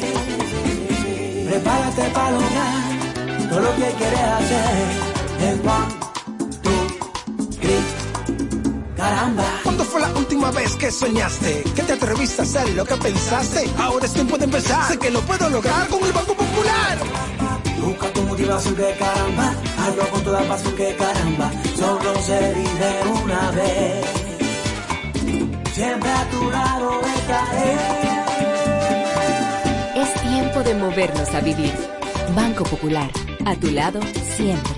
[1.48, 4.87] Prepárate para lograr todo lo que quieres hacer.
[5.40, 5.88] El one,
[6.62, 6.87] two,
[7.59, 7.83] three,
[8.96, 9.44] caramba.
[9.64, 11.64] ¿Cuándo fue la última vez que soñaste?
[11.74, 13.68] Que te atreviste a hacer lo que pensaste?
[13.76, 14.87] Ahora es tiempo de empezar.
[14.87, 16.98] Sé que lo puedo lograr con el Banco Popular.
[17.80, 22.90] Busca tu motivación que caramba, hazlo con toda pasión que caramba, solo se vive
[23.22, 24.04] una vez.
[25.72, 27.76] Siempre a tu lado estaré.
[30.02, 31.72] Es tiempo de movernos a vivir.
[32.34, 33.10] Banco Popular,
[33.44, 34.00] a tu lado
[34.36, 34.72] siempre.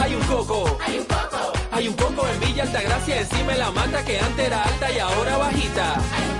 [0.00, 0.78] Hay un coco.
[0.86, 1.52] Hay un coco.
[1.72, 4.98] Hay un coco en Villa Altagracia encima de la mata que antes era alta y
[4.98, 5.94] ahora bajita.
[5.94, 6.33] Hay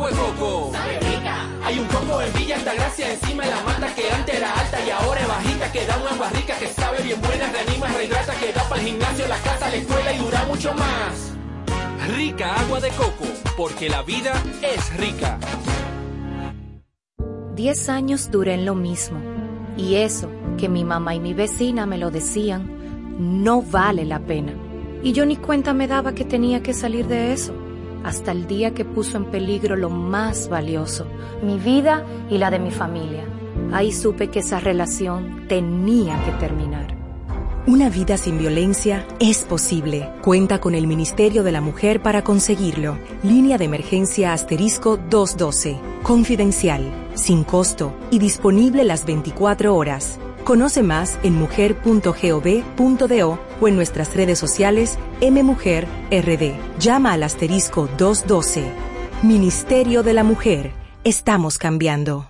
[0.00, 0.70] Agua de coco.
[0.72, 1.46] Sabe rica.
[1.62, 4.88] Hay un coco en Villa Altagracia encima de la mata que antes era alta y
[4.88, 5.72] ahora es bajita.
[5.72, 9.28] Que da una barrica que sabe bien buena, reanima, rehidrata, que da para el gimnasio,
[9.28, 11.34] la casa, la escuela y dura mucho más.
[12.16, 13.26] Rica agua de coco,
[13.58, 15.38] porque la vida es rica.
[17.54, 19.20] Diez años duré en lo mismo.
[19.76, 22.70] Y eso, que mi mamá y mi vecina me lo decían,
[23.18, 24.54] no vale la pena.
[25.02, 27.52] Y yo ni cuenta me daba que tenía que salir de eso,
[28.04, 31.06] hasta el día que puso en peligro lo más valioso,
[31.42, 33.24] mi vida y la de mi familia.
[33.72, 37.00] Ahí supe que esa relación tenía que terminar.
[37.66, 40.10] Una vida sin violencia es posible.
[40.22, 42.98] Cuenta con el Ministerio de la Mujer para conseguirlo.
[43.22, 45.78] Línea de emergencia asterisco 212.
[46.02, 46.82] Confidencial,
[47.14, 50.18] sin costo y disponible las 24 horas.
[50.44, 56.54] Conoce más en mujer.gov.do o en nuestras redes sociales MMujerRD.
[56.78, 58.64] Llama al asterisco 212.
[59.22, 60.72] Ministerio de la Mujer.
[61.04, 62.26] Estamos cambiando.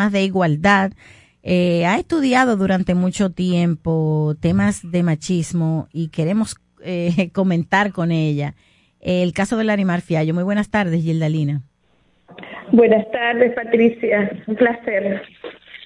[0.00, 0.92] Más de igualdad.
[1.42, 8.54] Eh, ha estudiado durante mucho tiempo temas de machismo y queremos eh, comentar con ella
[9.00, 10.32] el caso del animal Fiallo.
[10.32, 11.60] Muy buenas tardes, Gildalina.
[12.72, 14.42] Buenas tardes, Patricia.
[14.46, 15.22] Un placer.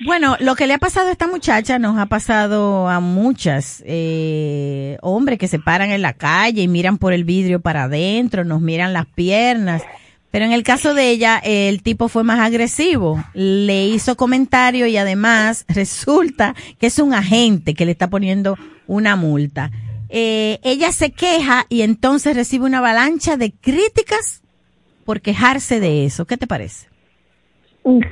[0.06, 4.96] Bueno, lo que le ha pasado a esta muchacha nos ha pasado a muchas eh,
[5.02, 8.60] hombres que se paran en la calle y miran por el vidrio para adentro, nos
[8.60, 9.82] miran las piernas.
[10.34, 13.22] Pero en el caso de ella, el tipo fue más agresivo.
[13.34, 18.56] Le hizo comentario y además resulta que es un agente que le está poniendo
[18.88, 19.70] una multa.
[20.08, 24.42] Eh, ella se queja y entonces recibe una avalancha de críticas
[25.04, 26.26] por quejarse de eso.
[26.26, 26.88] ¿Qué te parece?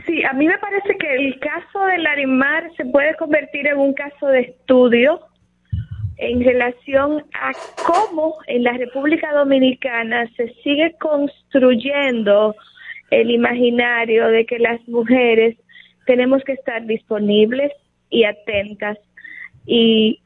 [0.07, 3.95] Sí, a mí me parece que el caso de Larimar se puede convertir en un
[3.95, 5.19] caso de estudio
[6.19, 7.53] en relación a
[7.85, 12.55] cómo en la República Dominicana se sigue construyendo
[13.11, 15.57] el imaginario de que las mujeres
[16.07, 17.73] tenemos que estar disponibles
[18.11, 18.99] y atentas
[19.67, 20.21] y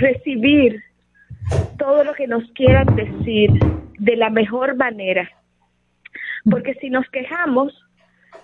[0.00, 0.82] recibir
[1.78, 3.50] todo lo que nos quieran decir
[3.98, 5.30] de la mejor manera.
[6.50, 7.72] Porque si nos quejamos,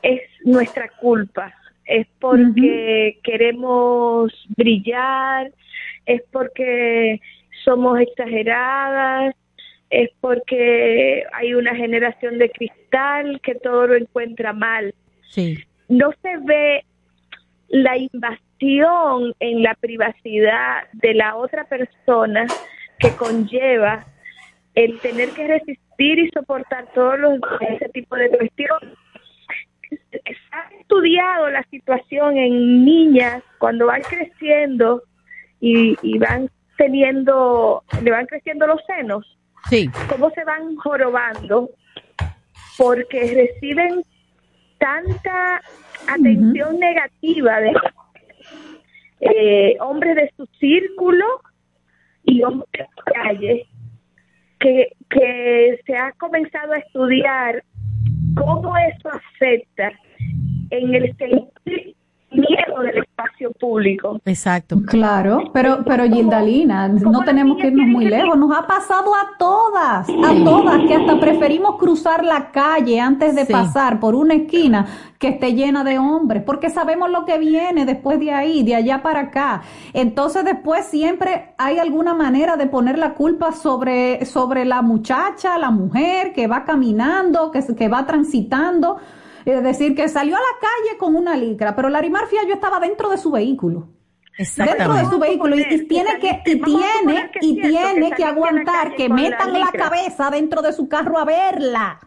[0.02, 1.52] es nuestra culpa,
[1.84, 5.50] es porque queremos brillar,
[6.10, 7.20] es porque
[7.64, 9.34] somos exageradas,
[9.90, 14.94] es porque hay una generación de cristal que todo lo encuentra mal.
[15.28, 15.58] Sí.
[15.88, 16.84] No se ve
[17.68, 22.46] la invasión en la privacidad de la otra persona
[22.98, 24.04] que conlleva
[24.74, 28.94] el tener que resistir y soportar todos los ese tipo de cuestiones
[29.90, 35.02] se ha estudiado la situación en niñas cuando van creciendo
[35.60, 39.36] y, y van teniendo, le van creciendo los senos,
[39.68, 39.90] Sí.
[40.08, 41.68] cómo se van jorobando
[42.78, 44.02] porque reciben
[44.78, 45.60] tanta
[46.08, 47.72] atención negativa de
[49.20, 51.26] eh, hombres de su círculo
[52.24, 53.66] y hombres de la calle
[54.58, 57.62] que, que se ha comenzado a estudiar
[58.34, 59.92] cómo eso afecta
[60.70, 61.96] en el sentir
[62.32, 64.18] miedo del espacio público.
[64.24, 64.80] Exacto.
[64.86, 68.36] Claro, pero, pero Gildalina, no tenemos que irnos muy lejos.
[68.38, 73.44] Nos ha pasado a todas, a todas, que hasta preferimos cruzar la calle antes de
[73.46, 73.52] Sí.
[73.52, 74.86] pasar por una esquina
[75.18, 79.02] que esté llena de hombres, porque sabemos lo que viene después de ahí, de allá
[79.02, 79.62] para acá.
[79.92, 85.70] Entonces después siempre hay alguna manera de poner la culpa sobre, sobre la muchacha, la
[85.70, 88.96] mujer que va caminando, que, se- que va transitando.
[89.50, 93.08] Es decir, que salió a la calle con una licra, pero Larimar Fiallo estaba dentro
[93.10, 93.88] de su vehículo.
[94.56, 98.24] Dentro de su vehículo y, y tiene que y tiene que y que tiene que
[98.24, 101.98] aguantar que la metan la cabeza dentro de su carro a verla.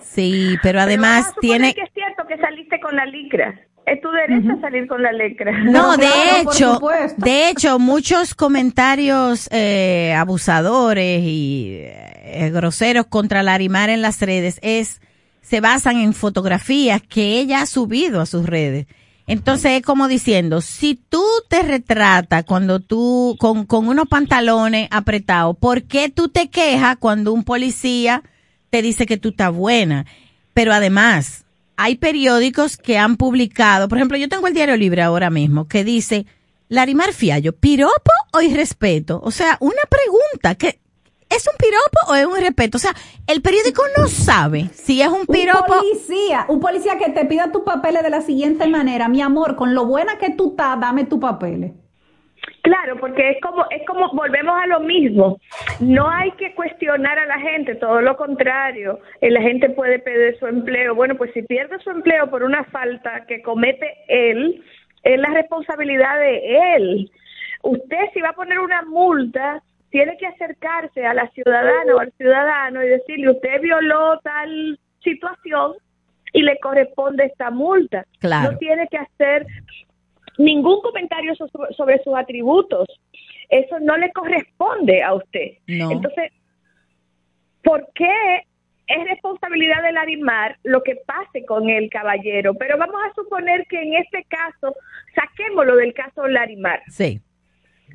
[0.00, 1.74] Sí, pero además tiene...
[1.74, 3.58] que es cierto que saliste con la licra.
[3.86, 5.50] Es tu derecho salir con la licra.
[5.64, 6.80] No, de claro, hecho,
[7.16, 15.00] de hecho, muchos comentarios eh, abusadores y eh, groseros contra Larimar en las redes es
[15.42, 18.86] se basan en fotografías que ella ha subido a sus redes.
[19.26, 25.56] Entonces es como diciendo, si tú te retratas cuando tú con, con unos pantalones apretados,
[25.56, 28.24] ¿por qué tú te quejas cuando un policía
[28.70, 30.06] te dice que tú estás buena?
[30.52, 31.44] Pero además,
[31.76, 35.84] hay periódicos que han publicado, por ejemplo, yo tengo el Diario Libre ahora mismo, que
[35.84, 36.26] dice,
[36.68, 39.20] Larimar Fiallo, ¿piropo o irrespeto?
[39.24, 40.78] O sea, una pregunta, que
[41.30, 42.76] ¿es un piropo o es un irrespeto?
[42.76, 42.92] O sea,
[43.26, 45.72] el periódico no sabe si es un piropo.
[45.72, 49.56] Un policía, un policía que te pida tus papeles de la siguiente manera, mi amor,
[49.56, 51.72] con lo buena que tú estás, dame tus papeles.
[52.62, 55.38] Claro, porque es como, es como, volvemos a lo mismo.
[55.80, 58.98] No hay que cuestionar a la gente, todo lo contrario.
[59.20, 60.94] Eh, La gente puede perder su empleo.
[60.94, 64.62] Bueno, pues si pierde su empleo por una falta que comete él,
[65.02, 67.10] es la responsabilidad de él.
[67.62, 72.12] Usted si va a poner una multa, tiene que acercarse a la ciudadana o al
[72.12, 75.74] ciudadano y decirle, usted violó tal situación
[76.32, 78.06] y le corresponde esta multa.
[78.20, 78.52] Claro.
[78.52, 79.46] No tiene que hacer
[80.38, 82.86] ningún comentario so- sobre sus atributos.
[83.48, 85.54] Eso no le corresponde a usted.
[85.66, 85.90] No.
[85.90, 86.32] Entonces,
[87.64, 88.44] ¿por qué
[88.86, 92.54] es responsabilidad del Larimar lo que pase con el caballero?
[92.54, 94.74] Pero vamos a suponer que en este caso,
[95.16, 96.80] saquémoslo del caso Larimar.
[96.88, 97.20] Sí.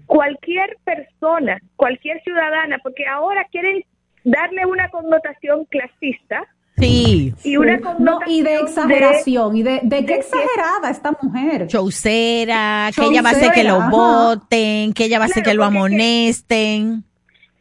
[0.06, 3.84] Cualquier persona, cualquier ciudadana, porque ahora quieren
[4.24, 6.46] darle una connotación clasista
[6.78, 7.34] Sí.
[7.44, 11.68] y una No, y de exageración, y de, de qué de que- exagerada esta mujer.
[11.68, 15.52] Chaucera, que ella va a hacer que lo voten, que ella va a hacer Claro,
[15.52, 17.04] que lo que- amonesten.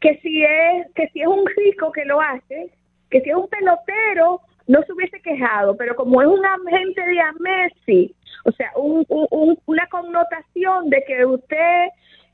[0.01, 2.71] que si es que si es un rico que lo hace,
[3.11, 7.21] que si es un pelotero no se hubiese quejado, pero como es un agente de
[7.21, 8.15] a Messi,
[8.45, 11.87] o sea, un- un- un- una connotación de que usted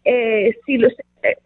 [0.05, 0.92] eh, si los,
[1.22, 1.36] eh,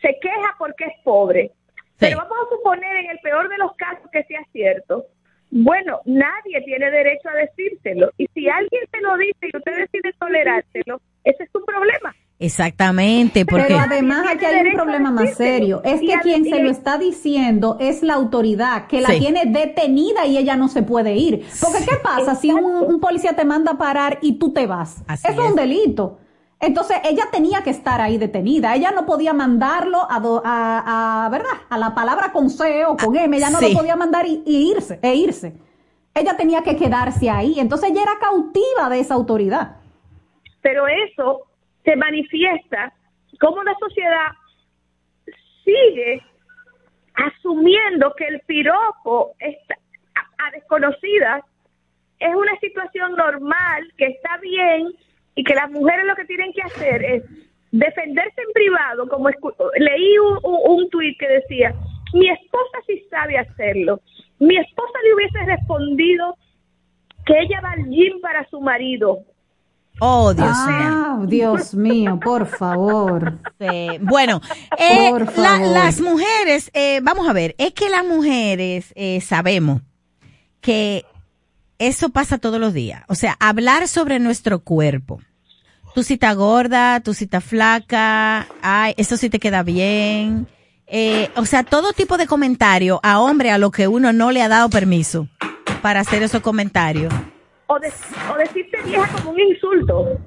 [0.00, 1.52] se queja porque es pobre.
[1.98, 5.06] Pero vamos a suponer en el peor de los casos que sea cierto.
[5.50, 8.10] Bueno, nadie tiene derecho a decírselo.
[8.18, 12.14] Y si alguien te lo dice y usted decide tolerárselo, ese es su problema.
[12.38, 16.98] Exactamente, porque además aquí hay un problema más serio, es que quien se lo está
[16.98, 21.46] diciendo es la autoridad, que la tiene detenida y ella no se puede ir.
[21.62, 25.02] Porque ¿qué pasa si un, policía te manda a parar y tú te vas?
[25.10, 26.18] Eso es un delito.
[26.58, 28.74] Entonces ella tenía que estar ahí detenida.
[28.74, 31.50] Ella no podía mandarlo a, do- a, a, ¿verdad?
[31.68, 33.36] A la palabra con C o con M.
[33.36, 33.72] Ella no Sí.
[33.72, 35.54] lo podía mandar y, y irse, e irse.
[36.14, 37.60] Ella tenía que quedarse ahí.
[37.60, 39.76] Entonces ella era cautiva de esa autoridad.
[40.62, 41.42] pero eso
[41.84, 42.92] se manifiesta
[43.38, 44.28] como la sociedad
[45.64, 46.22] sigue
[47.14, 49.74] asumiendo que el piropo está,
[50.14, 51.42] a, a desconocidas
[52.18, 54.88] es una situación normal, que está bien
[55.36, 57.22] y que las mujeres lo que tienen que hacer es
[57.70, 61.72] defenderse en privado, como escu- leí un, un, un tuit que decía,
[62.12, 64.00] mi esposa sí sabe hacerlo,
[64.40, 66.36] mi esposa le hubiese respondido
[67.24, 69.18] que ella va al gym para su marido,
[70.00, 70.76] oh Dios mío.
[70.78, 73.32] ah, Dios mío, por favor.
[73.58, 73.88] Sí.
[74.00, 74.40] Bueno,
[74.78, 75.68] eh, Por la- favor.
[75.74, 79.80] las mujeres, eh, vamos a ver, es que las mujeres eh, sabemos
[80.60, 81.04] que
[81.78, 83.02] eso pasa todos los días.
[83.08, 85.20] O sea, hablar sobre nuestro cuerpo.
[86.02, 90.46] Si estás gorda, si estás flaca, ay, eso sí te queda bien.
[90.86, 94.42] Eh, o sea, todo tipo de comentario a hombre a lo que uno no le
[94.42, 95.26] ha dado permiso
[95.80, 97.12] para hacer esos comentarios.
[97.68, 97.92] o, de-
[98.32, 100.18] o decirte vieja como un insulto.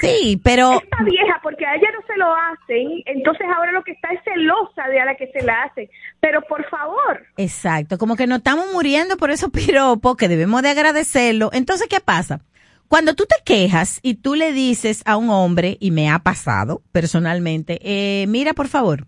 [0.00, 3.92] Sí, pero Esta vieja, porque a ella no se lo hacen, entonces ahora lo que
[3.92, 5.88] está es celosa de a la que se la hacen.
[6.20, 10.70] Pero por favor, Exacto, como que nos estamos muriendo por esos piropos que debemos de
[10.70, 11.50] agradecerlo.
[11.52, 12.40] Entonces, ¿qué pasa?
[12.88, 16.82] Cuando tú te quejas y tú le dices a un hombre, y me ha pasado
[16.90, 19.06] personalmente, eh, mira, por favor,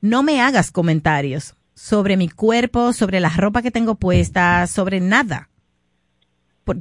[0.00, 5.48] no me hagas comentarios sobre mi cuerpo, sobre la ropa que tengo puesta, sobre nada.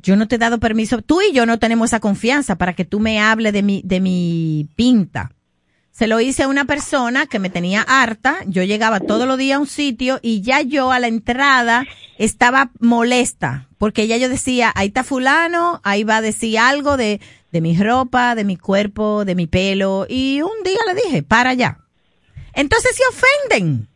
[0.01, 2.85] Yo no te he dado permiso, tú y yo no tenemos esa confianza para que
[2.85, 5.31] tú me hables de mi, de mi pinta.
[5.91, 8.37] Se lo hice a una persona que me tenía harta.
[8.45, 11.85] Yo llegaba todos los días a un sitio y ya yo a la entrada
[12.19, 17.21] estaba molesta porque ya yo decía, ahí está fulano, ahí va a decir algo de,
[17.51, 20.05] de mi ropa, de mi cuerpo, de mi pelo.
[20.09, 21.79] Y un día le dije, para allá.
[22.53, 23.86] Entonces se ofenden.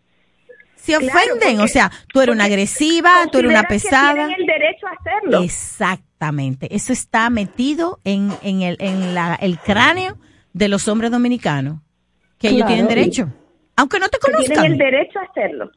[0.82, 1.60] Se ofenden.
[1.60, 4.14] o sea, tú eres una agresiva, tú eres una que pesada.
[4.14, 5.44] tienen el derecho a hacerlo.
[5.44, 6.76] Exactamente.
[6.76, 10.18] Eso está metido en, en, el, en la, el cráneo
[10.54, 11.80] de los hombres dominicanos.
[12.40, 13.28] Que ellos tienen derecho.
[13.76, 14.72] Aunque no te que tienen conozcan.
[14.72, 15.72] el derecho a hacerlo.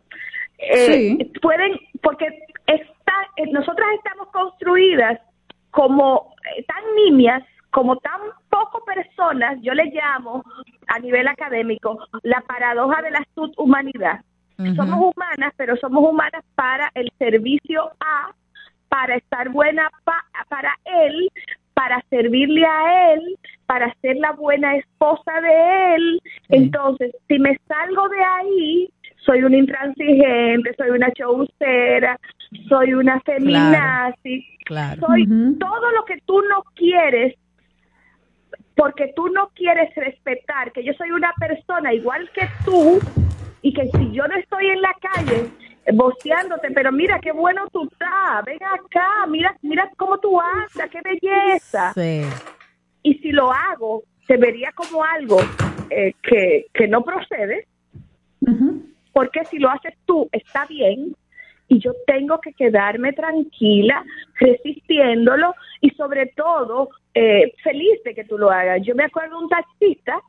[0.59, 0.87] Eh,
[1.19, 1.33] Sí.
[1.43, 2.27] Pueden, porque
[2.67, 5.21] está, eh, nosotras estamos construidas
[5.71, 10.43] como eh, tan nimias, como tan poco personas, yo le llamo
[10.87, 14.21] a nivel académico la paradoja de la subhumanidad.
[14.77, 18.31] Somos humanas, pero somos humanas para el servicio a,
[18.89, 21.29] para estar buena pa- para él,
[21.75, 23.37] para servirle a él,
[23.67, 26.21] para ser la buena esposa de él.
[26.51, 28.91] Entonces, si me salgo de ahí,
[29.27, 32.19] soy una intransigente, soy una chaucera,
[32.69, 35.01] soy una feminazi, Claro.
[35.07, 35.27] soy
[35.59, 37.35] todo lo que tú no quieres
[38.77, 43.01] porque tú no quieres respetar que yo soy una persona igual que tú
[43.65, 45.47] y que si yo no estoy en la calle
[45.87, 50.91] eh, voceándote, pero mira qué bueno tú estás, ven acá, mira, mira cómo tú andas,
[50.91, 51.95] qué belleza.
[51.95, 52.21] Sí.
[53.03, 55.39] Y si lo hago, se vería como algo
[55.89, 57.67] eh, que, que no procede,
[59.15, 61.17] porque si lo haces tú está bien
[61.69, 64.05] y yo tengo que quedarme tranquila
[64.39, 68.83] resistiéndolo y sobre todo eh, feliz de que tú lo hagas.
[68.83, 70.21] Yo me acuerdo de un taxista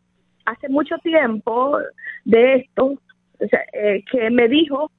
[0.46, 1.80] hace mucho tiempo
[2.24, 2.98] de esto
[3.40, 4.92] o sea, eh, que me dijo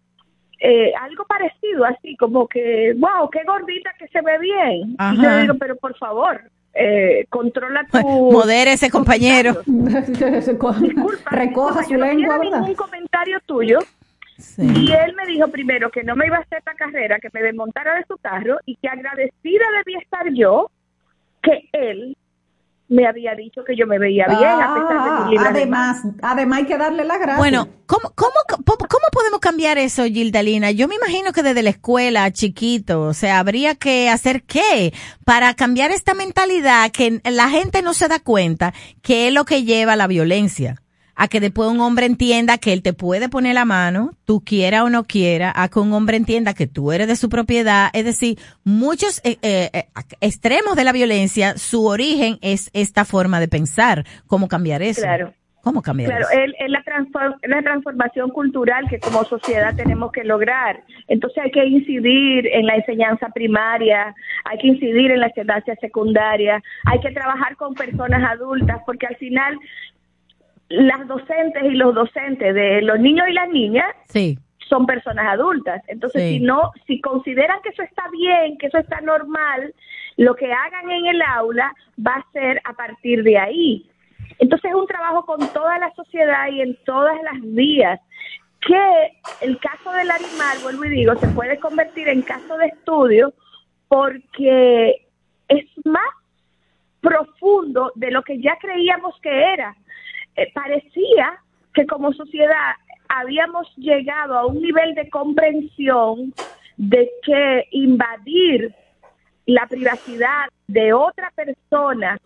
[0.59, 5.29] eh, algo parecido así como que wow qué gordita que se ve bien y yo
[5.29, 6.41] le digo pero por favor
[6.79, 7.99] eh, controla tu
[8.33, 9.63] Modere ese compañero.
[9.67, 10.75] Disculpa,
[11.31, 12.39] Recoja su no lengua,
[12.77, 13.79] comentario tuyo.
[14.37, 14.63] Sí.
[14.63, 17.41] Y él me dijo primero que no me iba a hacer la carrera, que me
[17.41, 20.71] desmontara de su carro y que agradecida debía estar yo
[21.43, 22.15] que él
[22.89, 25.61] me había dicho que yo me veía bien a pesar de Ah, mis libras de
[25.61, 27.39] además, además hay que darle la gracia.
[27.39, 30.71] Bueno, ¿cómo, cómo, cómo, cómo podemos cambiar eso, Gildalina?
[30.71, 34.93] Yo me imagino que desde la escuela, chiquito, o sea, habría que hacer qué
[35.25, 38.73] para cambiar esta mentalidad que la gente no se da cuenta
[39.03, 40.77] que es lo que lleva a la violencia.
[41.17, 44.85] A que después un hombre entienda que él te puede poner la mano, tú quiera
[44.85, 47.89] o no quiera, a que un hombre entienda que tú eres de su propiedad.
[47.95, 49.85] Es decir, muchos eh, eh, eh,
[50.21, 54.05] extremos de la violencia, su origen es esta forma de pensar.
[54.27, 55.01] ¿Cómo cambiar eso?
[55.03, 55.33] Claro.
[55.63, 56.41] ¿Cómo cambiar Claro, eso?
[56.43, 60.85] es, es la, transfor- la transformación cultural que como sociedad tenemos que lograr.
[61.09, 64.15] Entonces hay que incidir en la enseñanza primaria,
[64.45, 69.17] hay que incidir en la enseñanza secundaria, hay que trabajar con personas adultas, porque al
[69.17, 69.59] final
[70.69, 74.39] las docentes y los docentes de los niños y las niñas Sí,
[74.69, 75.83] son personas adultas.
[75.87, 76.39] Entonces, Sí.
[76.39, 79.73] si no, si consideran que eso está bien, que eso está normal,
[80.17, 81.73] lo que hagan en el aula
[82.05, 83.89] va a ser a partir de ahí.
[84.39, 88.01] Entonces, es un trabajo con toda la sociedad y en todas las vías
[88.61, 89.13] que
[89.43, 93.33] el caso de Larimar, vuelvo y digo, se puede convertir en caso de estudio
[93.89, 95.07] porque
[95.49, 96.03] es más
[97.01, 99.77] profundo de lo que ya creíamos que era.
[100.37, 101.41] Eh, parecía
[101.73, 102.75] que como sociedad
[103.09, 106.35] habíamos llegado a un nivel de comprensión
[106.77, 108.75] de que invadir
[109.47, 112.19] la privacidad de otra persona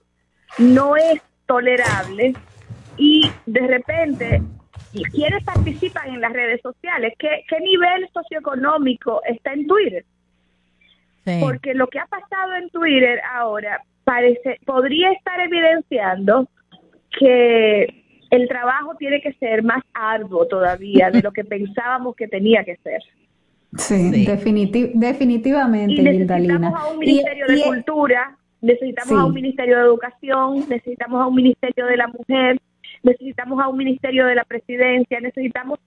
[0.59, 2.35] no es tolerable
[2.97, 4.43] y de repente
[5.13, 10.05] quienes participan en las redes sociales, ¿qué, qué nivel socioeconómico está en Twitter?
[11.25, 11.39] sí.
[11.41, 16.49] Porque lo que ha pasado en Twitter ahora parece podría estar evidenciando
[17.19, 18.00] que
[18.31, 22.76] el trabajo tiene que ser más arduo todavía de lo que pensábamos que tenía que
[22.76, 23.03] ser.
[23.76, 24.26] Sí, Sí.
[24.26, 29.14] definiti- definitivamente, Y necesitamos a un Y- ministerio de y- cultura, necesitamos Sí.
[29.20, 32.61] a un ministerio de educación, necesitamos a un ministerio de la mujer,
[33.03, 35.78] necesitamos a un ministerio de la presidencia, necesitamos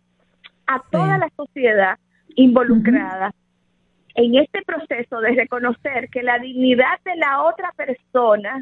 [0.67, 1.19] a toda Sí.
[1.21, 1.97] la sociedad
[2.35, 3.33] involucrada
[4.15, 8.61] en este proceso de reconocer que la dignidad de la otra persona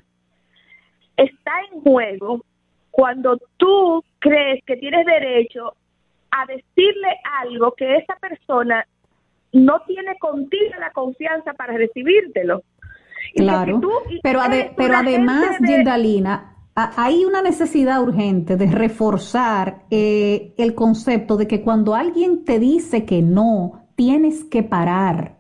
[1.18, 2.44] está en juego
[2.92, 5.74] cuando tú crees que tienes derecho
[6.32, 7.08] a decirle
[7.42, 8.86] algo que esa persona
[9.54, 12.64] no tiene contigo la confianza para recibírtelo.
[13.34, 13.92] Y Claro, tú
[14.24, 21.36] pero, ade- pero además, de- Gildalina, hay una necesidad urgente de reforzar eh, el concepto
[21.38, 25.38] de que cuando alguien te dice que no, tienes que parar.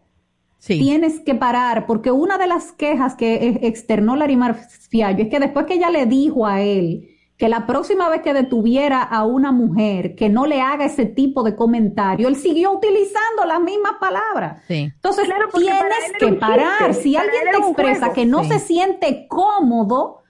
[0.57, 0.77] sí.
[0.77, 4.55] Tienes que parar, porque una de las quejas que eh, externó Larimar
[4.89, 7.10] Fiallo es que después que ella le dijo a él
[7.41, 11.41] que la próxima vez que detuviera a una mujer que no le haga ese tipo
[11.41, 14.63] de comentario, él siguió utilizando las mismas palabras.
[14.67, 14.91] Sí.
[14.93, 16.89] Entonces Claro, tienes que parar.
[16.89, 18.13] chiste, Si alguien te expresa juego.
[18.13, 18.49] que no Sí.
[18.51, 20.21] se siente cómodo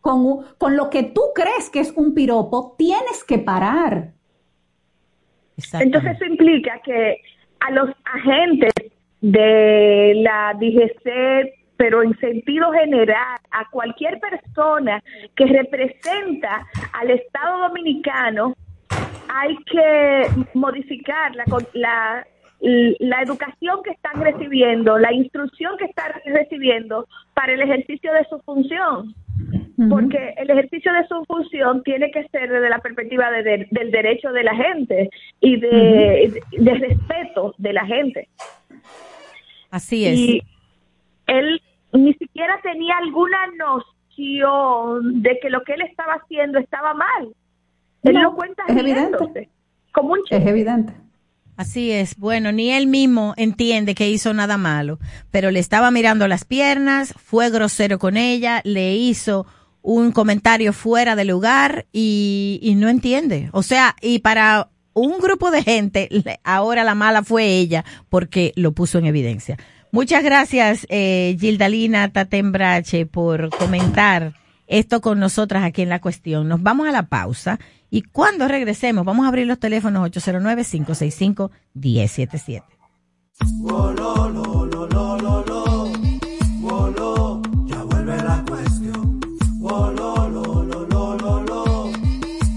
[0.00, 4.10] con, con lo que tú crees que es un piropo, tienes que parar.
[5.72, 7.18] Entonces eso implica que
[7.60, 8.72] a los agentes
[9.20, 15.02] de la DGC, pero en sentido general, a cualquier persona
[15.34, 18.54] que representa al Estado Dominicano,
[19.28, 22.26] hay que modificar la, la,
[22.60, 28.38] la educación que están recibiendo, la instrucción que están recibiendo para el ejercicio de su
[28.40, 29.14] función
[29.90, 33.90] porque el ejercicio de su función tiene que ser desde la perspectiva de- de- del
[33.90, 35.10] derecho de la gente
[35.40, 38.28] y de, de respeto de la gente.
[39.70, 40.16] Así es.
[40.16, 40.42] Y
[41.26, 41.60] él
[41.92, 47.28] ni siquiera tenía alguna noción de que lo que él estaba haciendo estaba mal.
[48.02, 49.50] Él No, lo cuenta es evidente.
[49.92, 50.48] como un Es chiste.
[50.48, 50.92] evidente.
[51.56, 52.16] Así es.
[52.18, 54.98] Bueno, ni él mismo entiende que hizo nada malo,
[55.30, 59.46] pero le estaba mirando las piernas, fue grosero con ella, le hizo
[59.80, 63.48] un comentario fuera de lugar y, y no entiende.
[63.52, 66.08] O sea, y para un grupo de gente,
[66.44, 69.56] ahora la mala fue ella porque lo puso en evidencia.
[69.96, 74.34] Muchas gracias, eh, Gildalina Tatembrache, por comentar
[74.66, 76.48] esto con nosotras aquí en la cuestión.
[76.48, 82.62] Nos vamos a la pausa y cuando regresemos vamos a abrir los teléfonos 809-565-1077.
[87.66, 89.20] Ya vuelve la cuestión.
[89.62, 91.90] Oh, lo, lo, lo, lo, lo, lo.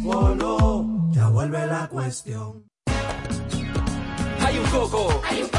[0.06, 2.66] Oh, lo, ya vuelve la cuestión.
[4.46, 5.22] Hay un coco.
[5.30, 5.59] Hay un coco.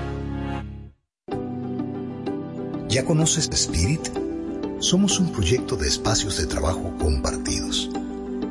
[2.91, 4.01] ¿Ya conoces Spirit?
[4.79, 7.89] Somos un proyecto de espacios de trabajo compartidos.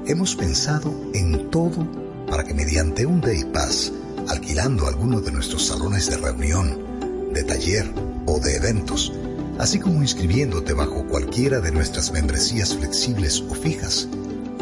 [0.07, 1.87] Hemos pensado en todo
[2.27, 3.93] para que mediante un Day Pass,
[4.31, 7.93] alquilando alguno de nuestros salones de reunión, de taller
[8.25, 9.13] o de eventos,
[9.59, 14.09] así como inscribiéndote bajo cualquiera de nuestras membresías flexibles o fijas,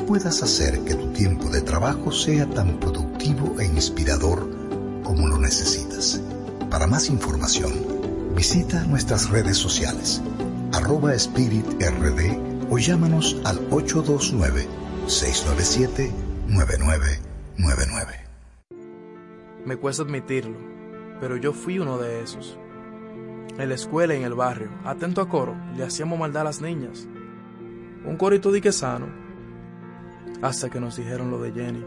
[0.09, 4.51] puedas hacer que tu tiempo de trabajo sea tan productivo e inspirador
[5.05, 6.21] como lo necesitas.
[6.69, 7.98] Para más información,
[8.39, 10.23] visita nuestras redes sociales,
[10.73, 16.09] arroba Spirit RD o llámanos al 829-697-9999.
[19.67, 20.57] Me cuesta admitirlo,
[21.21, 22.57] pero yo fui uno de esos.
[23.59, 26.61] En la escuela y en el barrio, atento a coro, le hacíamos maldad a las
[26.61, 27.09] niñas.
[28.05, 29.09] Un corito dique sano,
[30.43, 31.85] hasta que nos dijeron lo de Jenny.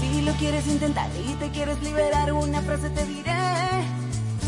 [0.00, 3.32] Si lo quieres intentar y te quieres liberar, una frase te diré.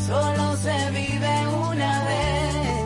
[0.09, 2.85] Solo se vive una vez.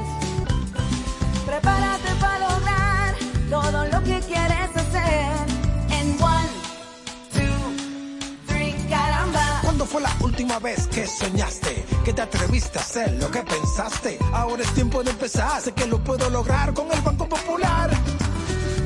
[1.47, 3.15] Prepárate para lograr
[3.49, 5.33] todo lo que quieres hacer.
[5.89, 6.51] En one,
[7.33, 7.73] two,
[8.47, 9.61] three, caramba.
[9.63, 10.11] ¿Cuándo fue la
[10.43, 11.85] última vez que soñaste?
[12.05, 14.19] Que te atreviste a hacer lo que pensaste.
[14.33, 15.61] Ahora es tiempo de empezar.
[15.61, 17.91] Sé que lo puedo lograr con el Banco Popular.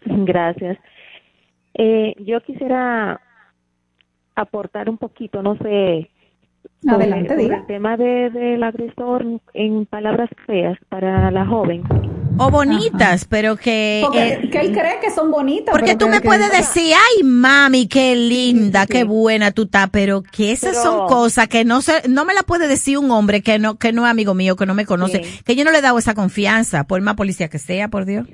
[0.05, 0.77] Gracias.
[1.73, 3.19] Eh, yo quisiera
[4.35, 6.09] aportar un poquito, no sé,
[6.81, 7.57] sobre- Adelante, sobre diga.
[7.57, 11.83] el tema de, del agresor en palabras feas para la joven.
[12.39, 14.01] O bonitas, pero que...
[14.03, 15.71] Porque eh, que él cree que son bonitas.
[15.71, 20.21] Porque tú me que- puedes decir, ay mami, qué linda, qué buena tú estás, pero
[20.21, 23.41] que esas Pero- son cosas que no se, no me la puede decir un hombre
[23.41, 25.43] que no, que no es amigo mío, que no me conoce, Sí.
[25.43, 28.27] que yo no le he dado esa confianza, por más policía que sea, por Dios.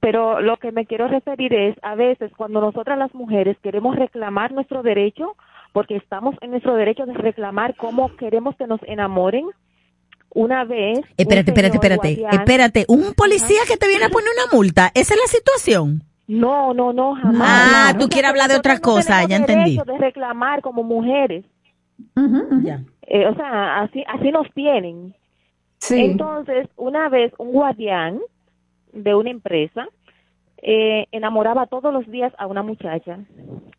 [0.00, 4.52] Pero lo que me quiero referir es, a veces cuando nosotras las mujeres queremos reclamar
[4.52, 5.36] nuestro derecho,
[5.72, 9.46] porque estamos en nuestro derecho de reclamar cómo queremos que nos enamoren,
[10.30, 10.98] una vez...
[10.98, 14.90] un Espérate, espérate, espérate, guardián- espérate, un policía que te viene a poner una multa,
[14.94, 16.02] esa es la situación.
[16.28, 17.48] No, no, no, jamás.
[17.48, 19.76] Ah, No, tú no, quieres hablar de otra cosa, ya entendí.
[19.76, 21.44] derecho de reclamar como mujeres.
[22.62, 22.82] Ya.
[23.02, 25.14] Eh, o sea, así, así nos tienen.
[25.78, 26.00] Sí.
[26.00, 28.18] Entonces, una vez un guardián
[28.92, 29.86] de una empresa
[30.62, 33.18] eh, enamoraba todos los días a una muchacha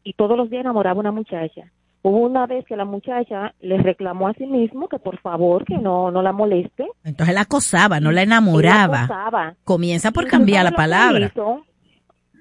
[0.04, 1.72] y todos los días enamoraba a una muchacha.
[2.04, 5.78] Hubo una vez que la muchacha le reclamó a sí mismo que por favor que
[5.78, 6.86] no, no la moleste.
[7.04, 9.04] Entonces la acosaba, no la enamoraba.
[9.04, 9.56] acosaba.
[9.64, 11.28] Comienza por cambiar la palabra.
[11.28, 11.64] hizo,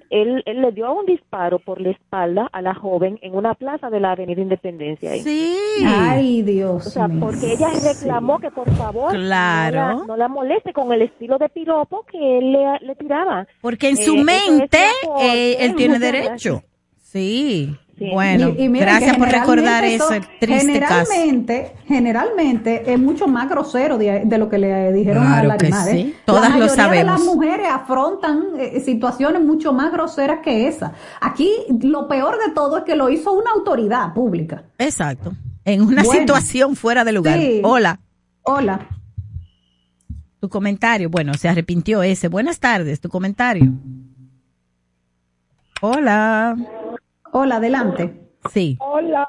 [0.08, 3.90] él, él le dio un disparo por la espalda a la joven en una plaza
[3.90, 5.10] de la Avenida Independencia.
[5.10, 5.20] ahí.
[5.22, 5.56] Sí.
[5.84, 7.26] Ay, Dios O sea, mío.
[7.26, 9.80] porque ella reclamó que por favor Claro.
[9.80, 13.48] no, la, no la moleste con el estilo de piropo que él le, le tiraba.
[13.60, 16.62] Porque en Eh, su mente por- eh, él tiene derecho.
[17.02, 17.74] Sí.
[17.98, 18.10] Sí.
[18.12, 21.10] Bueno, Y- gracias por recordar son- triste caso.
[21.10, 25.70] generalmente, generalmente es mucho más grosero de, de lo que le dijeron Claro a que
[25.70, 25.88] Larimar.
[25.88, 25.92] ¿eh?
[25.92, 27.24] sí, todas la lo mayoría de las sabemos.
[27.24, 30.92] mujeres afrontan eh, situaciones mucho más groseras que esa.
[31.22, 34.64] Aquí lo peor de todo es que lo hizo una autoridad pública.
[34.76, 35.32] Exacto.
[35.64, 36.20] En una Bueno.
[36.20, 37.38] situación fuera de lugar.
[37.38, 37.62] Sí.
[37.64, 37.98] Hola.
[38.42, 38.86] Hola.
[40.38, 41.08] Tu comentario.
[41.08, 42.28] Bueno, se arrepintió ese.
[42.28, 43.00] Buenas tardes.
[43.00, 43.72] Tu comentario.
[45.80, 46.56] Hola.
[47.38, 48.14] Hola, adelante.
[48.48, 48.78] Sí.
[48.80, 49.28] Hola.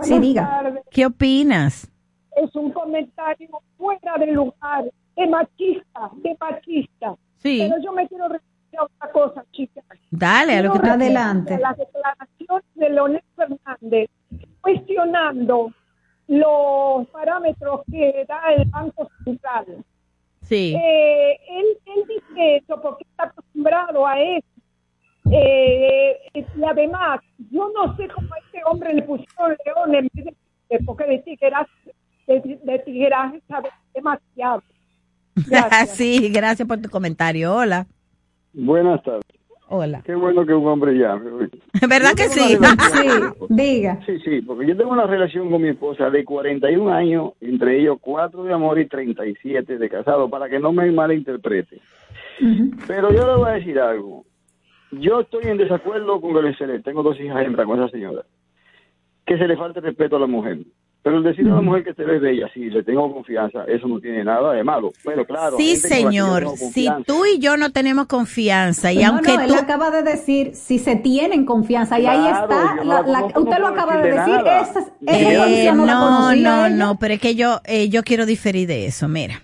[0.00, 0.48] Sí, diga.
[0.48, 0.82] tardes.
[0.90, 1.92] ¿Qué opinas?
[2.36, 7.14] Es un comentario fuera de lugar, de machista, de machista.
[7.36, 7.68] Sí.
[7.68, 9.84] Pero yo me quiero referir a otra cosa, chicas.
[10.10, 11.54] Dale, a lo que referirme Adelante.
[11.56, 14.08] A la declaración de Leonel Fernández
[14.62, 15.70] cuestionando
[16.28, 19.84] los parámetros que da el Banco Central.
[20.40, 20.74] Sí.
[20.74, 24.51] Eh, él, él dice eso porque está acostumbrado a eso.
[25.30, 27.20] Eh, y además,
[27.50, 30.34] yo no sé cómo a este hombre le pusieron león en vez
[30.68, 31.70] de porque de tigueraje,
[32.26, 34.62] de, de tigueraje sabe demasiado.
[35.86, 37.54] sí, gracias por tu comentario.
[37.54, 37.86] Hola.
[38.52, 39.24] Buenas tardes.
[39.74, 40.02] Hola.
[40.04, 41.30] Qué bueno que un hombre llame.
[41.88, 42.58] ¿Verdad que sí?
[43.48, 43.98] diga.
[44.04, 47.96] Sí, sí, porque yo tengo una relación con mi esposa de 41 años, entre ellos
[48.02, 51.80] 4 de amor y 37 de casado, para que no me malinterprete.
[52.86, 54.26] Pero yo le voy a decir algo.
[54.92, 58.22] Yo estoy en desacuerdo con que se le, tengo dos hijas hembras con esa señora,
[59.26, 60.58] que se le falte respeto a la mujer.
[61.02, 63.88] Pero el decir a la mujer que se ve bella, sí, le tengo confianza, eso
[63.88, 64.92] no tiene nada de malo.
[65.02, 65.56] Pero claro.
[65.56, 66.46] Sí, señor.
[66.56, 69.52] Si tú y yo no tenemos confianza y no, aunque no, tú...
[69.54, 73.66] él acaba de decir si se tienen confianza y ahí está, la- usted no lo
[73.66, 77.60] acaba de decir, esa, esa Eh, no, la no, no, no, pero es que yo,
[77.64, 79.08] eh, yo quiero diferir de eso.
[79.08, 79.42] Mira,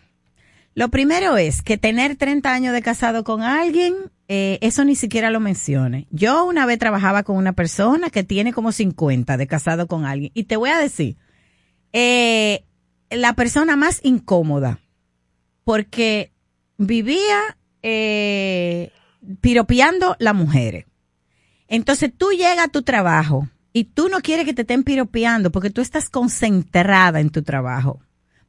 [0.75, 3.95] lo primero es que tener 30 años de casado con alguien,
[4.29, 6.07] eh, eso ni siquiera lo mencione.
[6.11, 10.31] Yo una vez trabajaba con una persona que tiene como 50 de casado con alguien.
[10.35, 11.17] Y te voy a decir,
[11.95, 12.65] eh,
[13.11, 14.81] la persona más incómoda,
[15.65, 16.33] porque
[16.77, 18.93] vivía eh,
[19.41, 20.85] piropeando las mujeres.
[21.67, 25.71] Entonces tú llegas a tu trabajo y tú no quieres que te estén piropeando porque
[25.71, 28.01] tú estás concentrada en tu trabajo.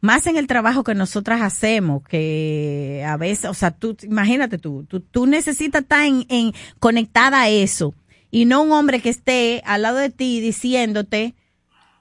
[0.01, 4.85] Más en el trabajo que nosotras hacemos, que a veces, o sea, tú, imagínate tú,
[4.87, 7.93] tú, tú necesitas estar en, en- conectada a eso
[8.31, 11.35] y no un hombre que esté al lado de ti diciéndote,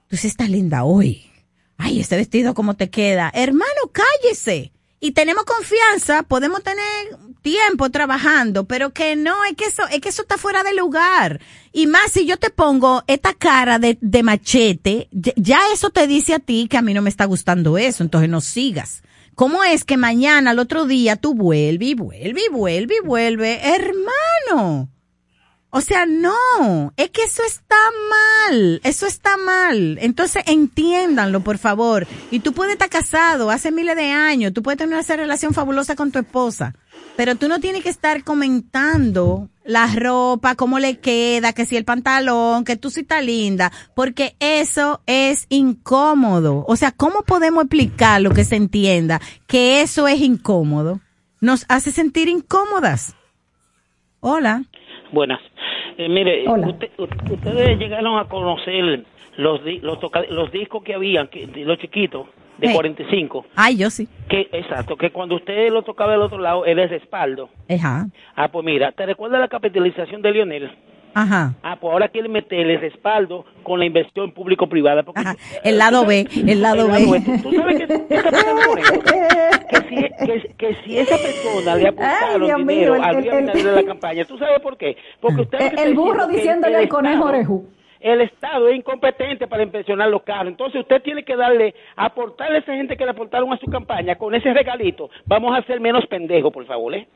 [0.07, 1.25] tú sí estás linda hoy.
[1.77, 3.31] Ay, ese vestido cómo te queda.
[3.33, 4.71] Hermano, cállese.
[5.01, 6.83] Y tenemos confianza, podemos tener
[7.41, 11.39] tiempo trabajando, pero que no, es que eso, es que eso está fuera de lugar.
[11.71, 16.33] Y más si yo te pongo esta cara de, de machete, ya- eso te dice
[16.33, 19.01] a ti que a mí no me está gustando eso, entonces no sigas.
[19.35, 23.59] ¿Cómo es que mañana, al otro día, tú vuelves y vuelves y vuelves y vuelves?
[23.63, 24.89] Hermano.
[25.71, 27.75] O sea, no, es que eso está
[28.09, 29.99] mal, eso está mal.
[30.01, 32.07] Entonces entiéndanlo, por favor.
[32.31, 35.95] Y tú puedes estar casado hace miles de años, tú puedes tener una relación fabulosa
[35.95, 36.73] con tu esposa,
[37.15, 41.85] pero tú no tienes que estar comentando la ropa, cómo le queda, que si el
[41.85, 46.65] pantalón, que tú sí estás linda, porque eso es incómodo.
[46.67, 50.99] O sea, ¿cómo podemos explicar lo que se entienda que eso es incómodo?
[51.41, 53.15] Nos hace sentir incómodas.
[54.19, 54.63] Hola.
[55.13, 55.39] Buenas.
[55.99, 59.03] Eh, mire, usted- ustedes llegaron a conocer
[59.35, 62.25] los los, toca- los discos que habían, que, los chiquitos,
[62.57, 62.73] de Sí.
[62.73, 63.45] 45.
[63.55, 64.07] Ay, yo sí.
[64.29, 67.49] Que, exacto, que cuando usted lo tocaba del otro lado era el respaldo.
[67.69, 68.07] Ajá.
[68.35, 70.71] Ah, pues mira, ¿te recuerdas la capitalización de Lionel?
[71.13, 71.53] Ajá.
[71.63, 75.03] Ah, pues ahora quiere meterle respaldo con la inversión público-privada.
[75.63, 77.21] El lado B, el lado B.
[77.41, 78.05] ¿Tú sabes esto?
[79.69, 79.95] Que si,
[80.25, 84.25] que, que si esa persona le aportaron Dios mío, dinero al día de la campaña,
[84.25, 84.97] ¿tú sabes por qué?
[85.19, 87.69] Porque usted lo que El, burro que diciéndole al conejo orejú.
[87.99, 90.47] el Estado es incompetente para inspeccionar los carros.
[90.47, 94.15] Entonces usted tiene que darle, aportarle a esa gente que le aportaron a su campaña
[94.15, 95.09] con ese regalito.
[95.25, 97.07] Vamos a ser menos pendejos, por favor, ¿eh?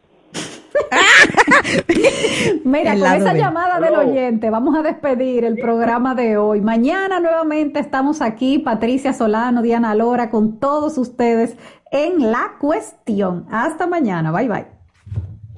[2.64, 3.40] Mira, El con esa B.
[3.40, 6.62] llamada del oyente, vamos a despedir el programa de hoy.
[6.62, 11.58] Mañana nuevamente estamos aquí, Patricia Solano, Diana Lora, con todos ustedes
[11.92, 13.46] en La Cuestión.
[13.52, 14.83] Hasta mañana, bye bye.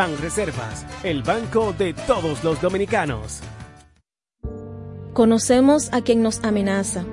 [0.00, 3.40] Banreservas, el banco de todos los dominicanos.
[5.12, 7.04] Conocemos a quien nos amenaza,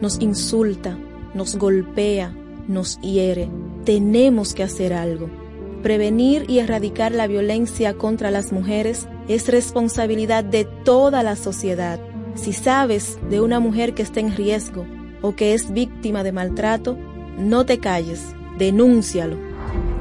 [0.00, 0.98] nos insulta,
[1.34, 2.34] nos golpea,
[2.66, 3.48] nos hiere.
[3.84, 5.30] Tenemos que hacer algo.
[5.84, 12.00] Prevenir y erradicar la violencia contra las mujeres es responsabilidad de toda la sociedad.
[12.34, 14.84] Si sabes de una mujer que está en riesgo
[15.20, 16.98] o que es víctima de maltrato,
[17.38, 19.51] no te calles, denúncialo.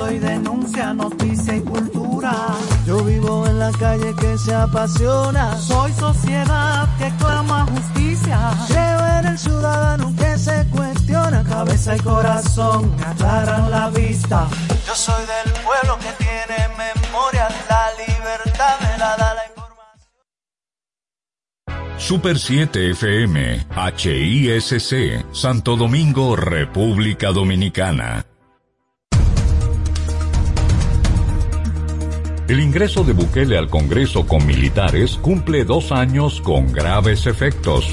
[0.00, 2.32] Soy denuncia, noticia y cultura.
[2.86, 5.56] Yo vivo en la calle que se apasiona.
[5.58, 8.38] Soy sociedad que clama justicia.
[8.68, 11.44] Creo en el ciudadano que se cuestiona.
[11.44, 14.48] Cabeza y corazón me aclaran la vista.
[14.86, 17.48] Yo soy del pueblo que tiene memoria.
[17.68, 19.50] La libertad me la da la
[21.98, 28.29] Super 7 FM, HISC, Santo Domingo, República Dominicana.
[32.50, 37.86] El ingreso de Bukele al Congreso con militares cumple dos años con graves efectos.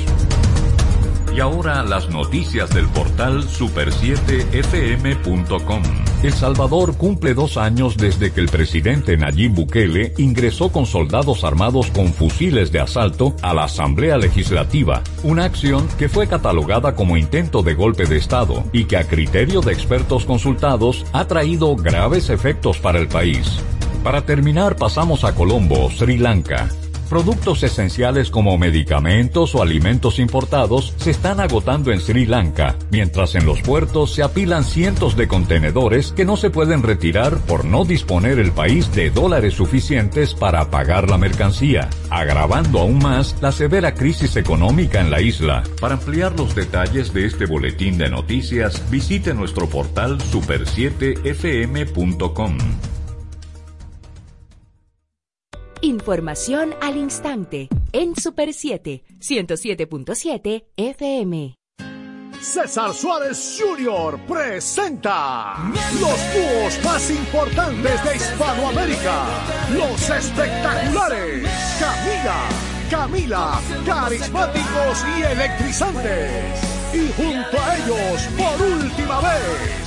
[1.36, 5.84] Y ahora las noticias del portal super7fm.com.
[6.24, 11.92] El Salvador cumple dos años desde que el presidente Nayib Bukele ingresó con soldados armados
[11.92, 17.62] con fusiles de asalto a la Asamblea Legislativa, una acción que fue catalogada como intento
[17.62, 22.80] de golpe de Estado y que a criterio de expertos consultados ha traído graves efectos
[22.80, 23.62] para el país.
[24.04, 26.68] Para terminar pasamos a Colombo, Sri Lanka.
[27.10, 33.46] Productos esenciales como medicamentos o alimentos importados se están agotando en Sri Lanka, mientras en
[33.46, 38.40] los puertos se apilan cientos de contenedores que no se pueden retirar por no disponer
[38.40, 44.36] el país de dólares suficientes para pagar la mercancía, agravando aún más la severa crisis
[44.36, 45.64] económica en la isla.
[45.80, 52.58] Para ampliar los detalles de este boletín de noticias, visite nuestro portal super7fm.com.
[55.88, 61.56] Información al instante en Super 7, 107.7 FM.
[62.42, 64.20] César Suárez Jr.
[64.28, 65.56] presenta
[66.02, 69.28] los dúos más importantes de Hispanoamérica,
[69.72, 71.48] los espectaculares
[71.80, 72.50] Camila,
[72.92, 76.62] Camila, carismáticos y electrizantes.
[76.94, 79.87] Y junto a ellos, por última vez,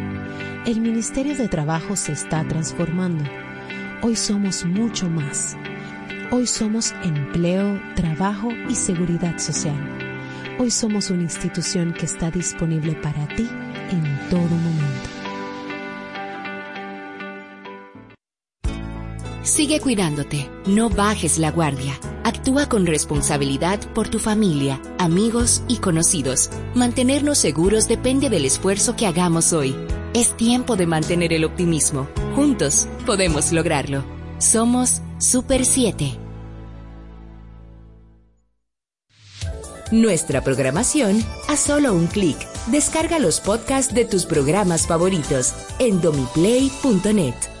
[0.63, 3.23] El Ministerio de Trabajo se está transformando.
[4.03, 5.57] Hoy somos mucho más.
[6.29, 9.75] Hoy somos empleo, trabajo y seguridad social.
[10.59, 13.49] Hoy somos una institución que está disponible para ti
[13.89, 15.09] en todo momento.
[19.41, 21.99] Sigue cuidándote, no bajes la guardia.
[22.23, 26.51] Actúa con responsabilidad por tu familia, amigos y conocidos.
[26.75, 29.75] Mantenernos seguros depende del esfuerzo que hagamos hoy.
[30.13, 32.09] Es tiempo de mantener el optimismo.
[32.35, 34.03] Juntos podemos lograrlo.
[34.39, 36.17] Somos Super 7.
[39.91, 42.37] Nuestra programación a solo un clic.
[42.67, 47.60] Descarga los podcasts de tus programas favoritos en domiplay.net.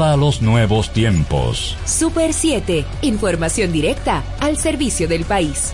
[0.00, 1.76] a los nuevos tiempos.
[1.84, 5.72] Super 7, información directa al servicio del país.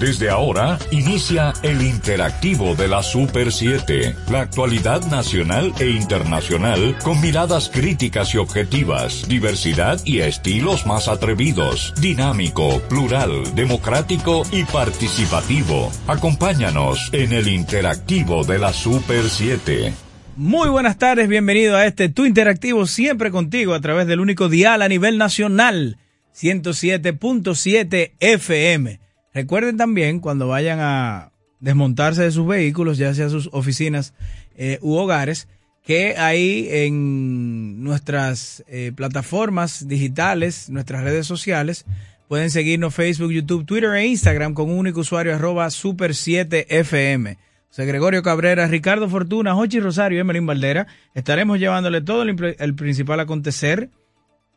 [0.00, 7.20] Desde ahora inicia el interactivo de la Super 7, la actualidad nacional e internacional con
[7.20, 15.90] miradas críticas y objetivas, diversidad y estilos más atrevidos, dinámico, plural, democrático y participativo.
[16.06, 20.07] Acompáñanos en el interactivo de la Super 7.
[20.38, 24.82] Muy buenas tardes, bienvenido a este Tu Interactivo, siempre contigo a través del único dial
[24.82, 25.98] a nivel nacional,
[26.32, 29.00] 107.7 FM.
[29.34, 34.14] Recuerden también cuando vayan a desmontarse de sus vehículos, ya sea sus oficinas
[34.54, 35.48] eh, u hogares,
[35.82, 41.84] que ahí en nuestras eh, plataformas digitales, nuestras redes sociales,
[42.28, 47.38] pueden seguirnos Facebook, YouTube, Twitter e Instagram con un único usuario arroba super7fm.
[47.68, 50.86] José Gregorio Cabrera, Ricardo Fortuna, Jochi Rosario y Emelín Valdera.
[51.14, 53.90] Estaremos llevándole todo el, principal acontecer,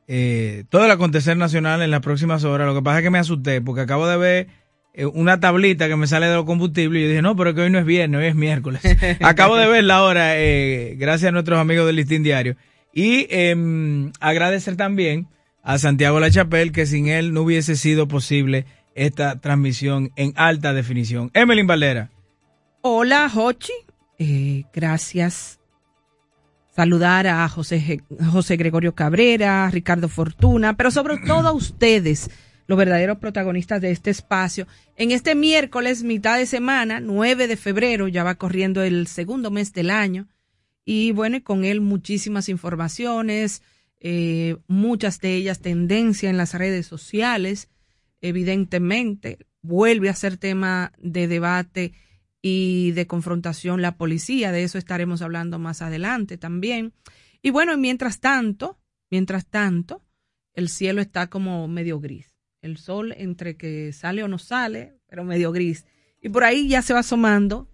[0.07, 2.67] eh, todo el acontecer nacional en las próximas horas.
[2.67, 4.47] Lo que pasa es que me asusté porque acabo de ver
[4.93, 7.61] eh, una tablita que me sale de los combustibles y yo dije, no, pero que
[7.61, 8.81] hoy no es viernes, hoy es miércoles.
[9.21, 12.55] acabo de verla ahora, eh, gracias a nuestros amigos del Listín Diario.
[12.93, 15.27] Y em, agradecer también
[15.63, 21.29] a Santiago Lachapel, que sin él no hubiese sido posible esta transmisión en alta definición.
[21.33, 22.09] Emelín Valdera.
[22.83, 23.73] Hola, Jochi.
[24.17, 25.59] Eh, gracias.
[26.75, 28.01] Saludar a José,
[28.31, 32.31] José Gregorio Cabrera, Ricardo Fortuna, pero sobre todo a ustedes,
[32.65, 34.65] los verdaderos protagonistas de este espacio.
[34.95, 39.73] En este miércoles, mitad de semana, 9 de febrero, ya va corriendo el segundo mes
[39.73, 40.27] del año.
[40.83, 43.61] Y bueno, y con él muchísimas informaciones,
[43.99, 47.69] eh, muchas de ellas tendencia en las redes sociales,
[48.21, 49.37] evidentemente.
[49.61, 51.93] Vuelve a ser tema de debate
[52.41, 54.51] y de confrontación la policía.
[54.51, 56.93] De eso estaremos hablando más adelante también.
[57.41, 58.79] Y bueno, y mientras tanto,
[59.09, 60.01] mientras tanto,
[60.53, 62.35] el cielo está como medio gris.
[62.61, 65.85] El sol entre que sale o no sale, pero medio gris.
[66.21, 67.67] Y por ahí ya se va asomando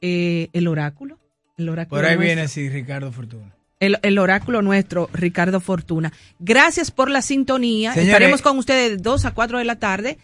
[0.00, 1.20] eh, el oráculo.
[1.56, 2.34] El oráculo Por ahí nuestro.
[2.34, 3.54] viene, sí, Ricardo Fortuna.
[3.78, 6.12] El, el oráculo nuestro, Ricardo Fortuna.
[6.40, 7.92] Gracias por la sintonía.
[7.92, 10.18] Señores- Estaremos con ustedes de 2 a 4 de la tarde.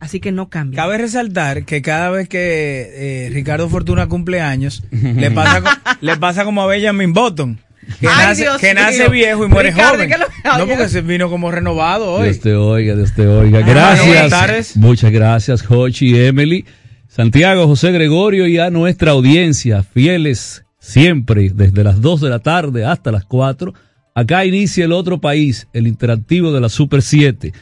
[0.00, 0.76] Así que no cambia.
[0.76, 5.70] Cabe resaltar que cada vez que eh, Ricardo Fortuna cumple años, le pasa, co-
[6.00, 7.58] le pasa como a Benjamin Button.
[8.00, 10.10] Que, Ay, nace, que viejo y muere Ricardo, joven.
[10.10, 12.24] ¿qué lo- No, porque se vino como renovado hoy.
[12.24, 13.60] Dios te oiga, Dios te oiga.
[13.60, 13.74] Buenas
[14.04, 14.30] Gracias.
[14.30, 14.76] tardes.
[14.76, 16.64] Muchas gracias, Jochi, Emily,
[17.08, 22.84] Santiago, José Gregorio y a nuestra audiencia, fieles siempre, desde las 2 de la tarde
[22.84, 23.72] hasta las 4.
[24.14, 27.52] Acá inicia el otro país, el interactivo de la Super 7,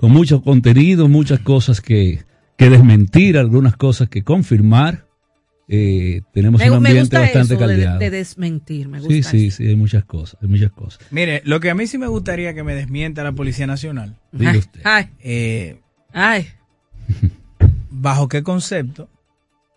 [0.00, 2.24] con mucho contenido, muchas cosas que,
[2.56, 5.06] que desmentir, algunas cosas que confirmar.
[5.68, 7.98] Eh, tenemos Me, un me ambiente gusta bastante eso de, caldeado.
[7.98, 8.88] de desmentir.
[8.88, 11.00] Me gusta sí, sí, sí, hay muchas cosas, hay muchas cosas.
[11.10, 14.16] Mire, lo que a mí sí me gustaría que me desmienta la Policía Nacional.
[14.32, 14.80] Diga usted.
[14.84, 15.80] Ay, Eh,
[16.14, 16.46] ay.
[17.90, 19.10] ¿Bajo qué concepto?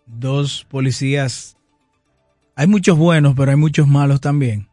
[0.07, 1.57] Dos policías.
[2.55, 4.67] Hay muchos buenos, pero hay muchos malos también.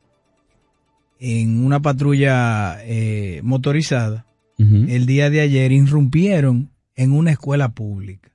[1.19, 4.27] En una patrulla eh, motorizada,
[4.61, 8.31] El día de ayer irrumpieron en una escuela pública.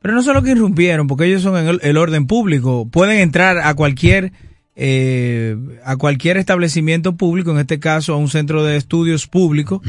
[0.00, 2.86] Pero no solo que irrumpieron, porque ellos son en el, orden público.
[2.88, 4.32] Pueden entrar a cualquier
[4.76, 9.82] eh, a cualquier establecimiento público, en este caso a un centro de estudios público,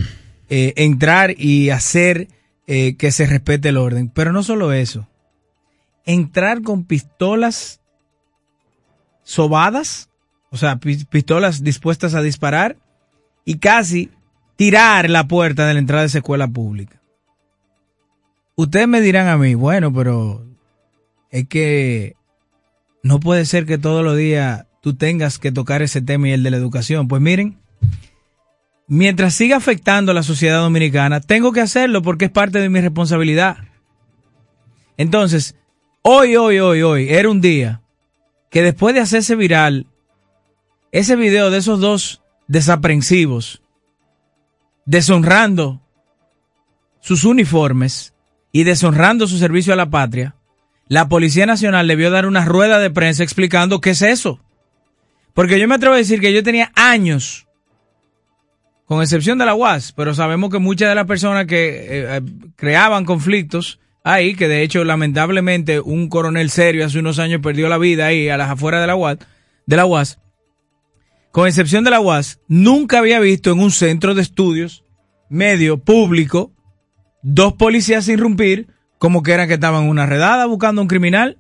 [0.50, 2.28] eh, entrar y hacer
[2.66, 4.10] eh, que se respete el orden.
[4.10, 5.08] Pero no solo eso.
[6.06, 7.82] Entrar con pistolas
[9.24, 10.10] sobadas,
[10.50, 12.78] o sea, pi- pistolas dispuestas a disparar
[13.46, 14.10] y casi
[14.56, 17.02] tirar la puerta de la entrada de esa escuela pública.
[18.56, 20.46] Ustedes me dirán a mí, bueno, pero
[21.32, 22.16] es que
[23.02, 26.44] no puede ser que todos los días tú tengas que tocar ese tema y el
[26.44, 27.08] de la educación.
[27.08, 27.58] Pues miren,
[28.88, 32.80] mientras siga afectando a la sociedad dominicana, tengo que hacerlo porque es parte de mi
[32.80, 33.58] responsabilidad.
[34.98, 35.56] Entonces,
[36.04, 37.82] hoy, hoy, hoy, hoy, era un día
[38.52, 39.88] que después de hacerse viral
[40.92, 43.63] ese video de esos dos desaprensivos,
[44.86, 45.82] deshonrando
[47.00, 48.14] sus uniformes
[48.52, 50.36] y deshonrando su servicio a la patria,
[50.88, 54.40] la Policía Nacional debió dar una rueda de prensa explicando qué es eso.
[55.34, 57.48] Porque yo me atrevo a decir que yo tenía años,
[58.86, 62.22] con excepción de la UAS, pero sabemos que muchas de las personas que eh, eh,
[62.56, 67.78] creaban conflictos ahí, que de hecho lamentablemente un coronel serio hace unos años perdió la
[67.78, 69.18] vida ahí a las afueras de la UAS,
[69.66, 70.20] de la UAS,
[71.34, 74.84] con excepción de la UAS, nunca había visto en un centro de estudios
[75.30, 76.52] medio público
[77.24, 78.68] dos policías irrumpir
[79.00, 81.40] como que eran que estaban en una redada buscando a un criminal.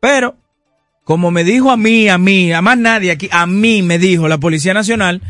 [0.00, 0.36] Pero,
[1.02, 4.28] como me dijo a mí, a mí, a más nadie aquí, a mí me dijo
[4.28, 5.22] la Policía Nacional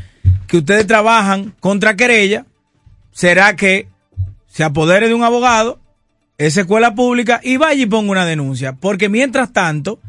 [0.49, 2.45] que ustedes trabajan contra querella,
[3.13, 3.87] será que
[4.49, 5.81] se apodere de un abogado,
[6.39, 8.73] esa escuela pública, y vaya y ponga una denuncia.
[8.73, 10.01] Porque mientras tanto,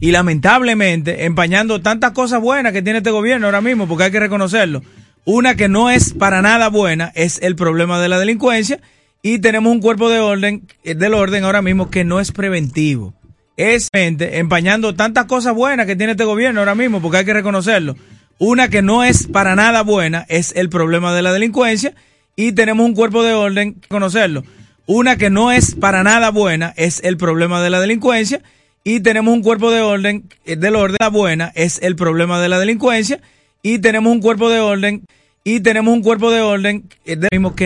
[0.00, 4.20] y lamentablemente, empañando tantas cosas buenas que tiene este gobierno ahora mismo, porque hay que
[4.20, 4.82] reconocerlo,
[5.24, 8.80] una que no es para nada buena es el problema de la delincuencia,
[9.22, 13.14] y tenemos un cuerpo de orden, eh, del orden ahora mismo que no es preventivo.
[13.56, 17.34] Es gente empañando tantas cosas buenas que tiene este gobierno ahora mismo, porque hay que
[17.34, 17.96] reconocerlo.
[18.38, 21.92] Una que no es para nada buena es el problema de la delincuencia,
[22.36, 24.44] y tenemos un cuerpo de orden, conocerlo.
[24.86, 28.42] Una que no es para nada buena es el problema de la delincuencia
[28.84, 32.58] y tenemos un cuerpo de orden eh, del orden buena es el problema de la
[32.58, 33.20] delincuencia
[33.62, 35.04] y tenemos un cuerpo de orden
[35.44, 37.56] y tenemos un cuerpo de orden eh, del mismo que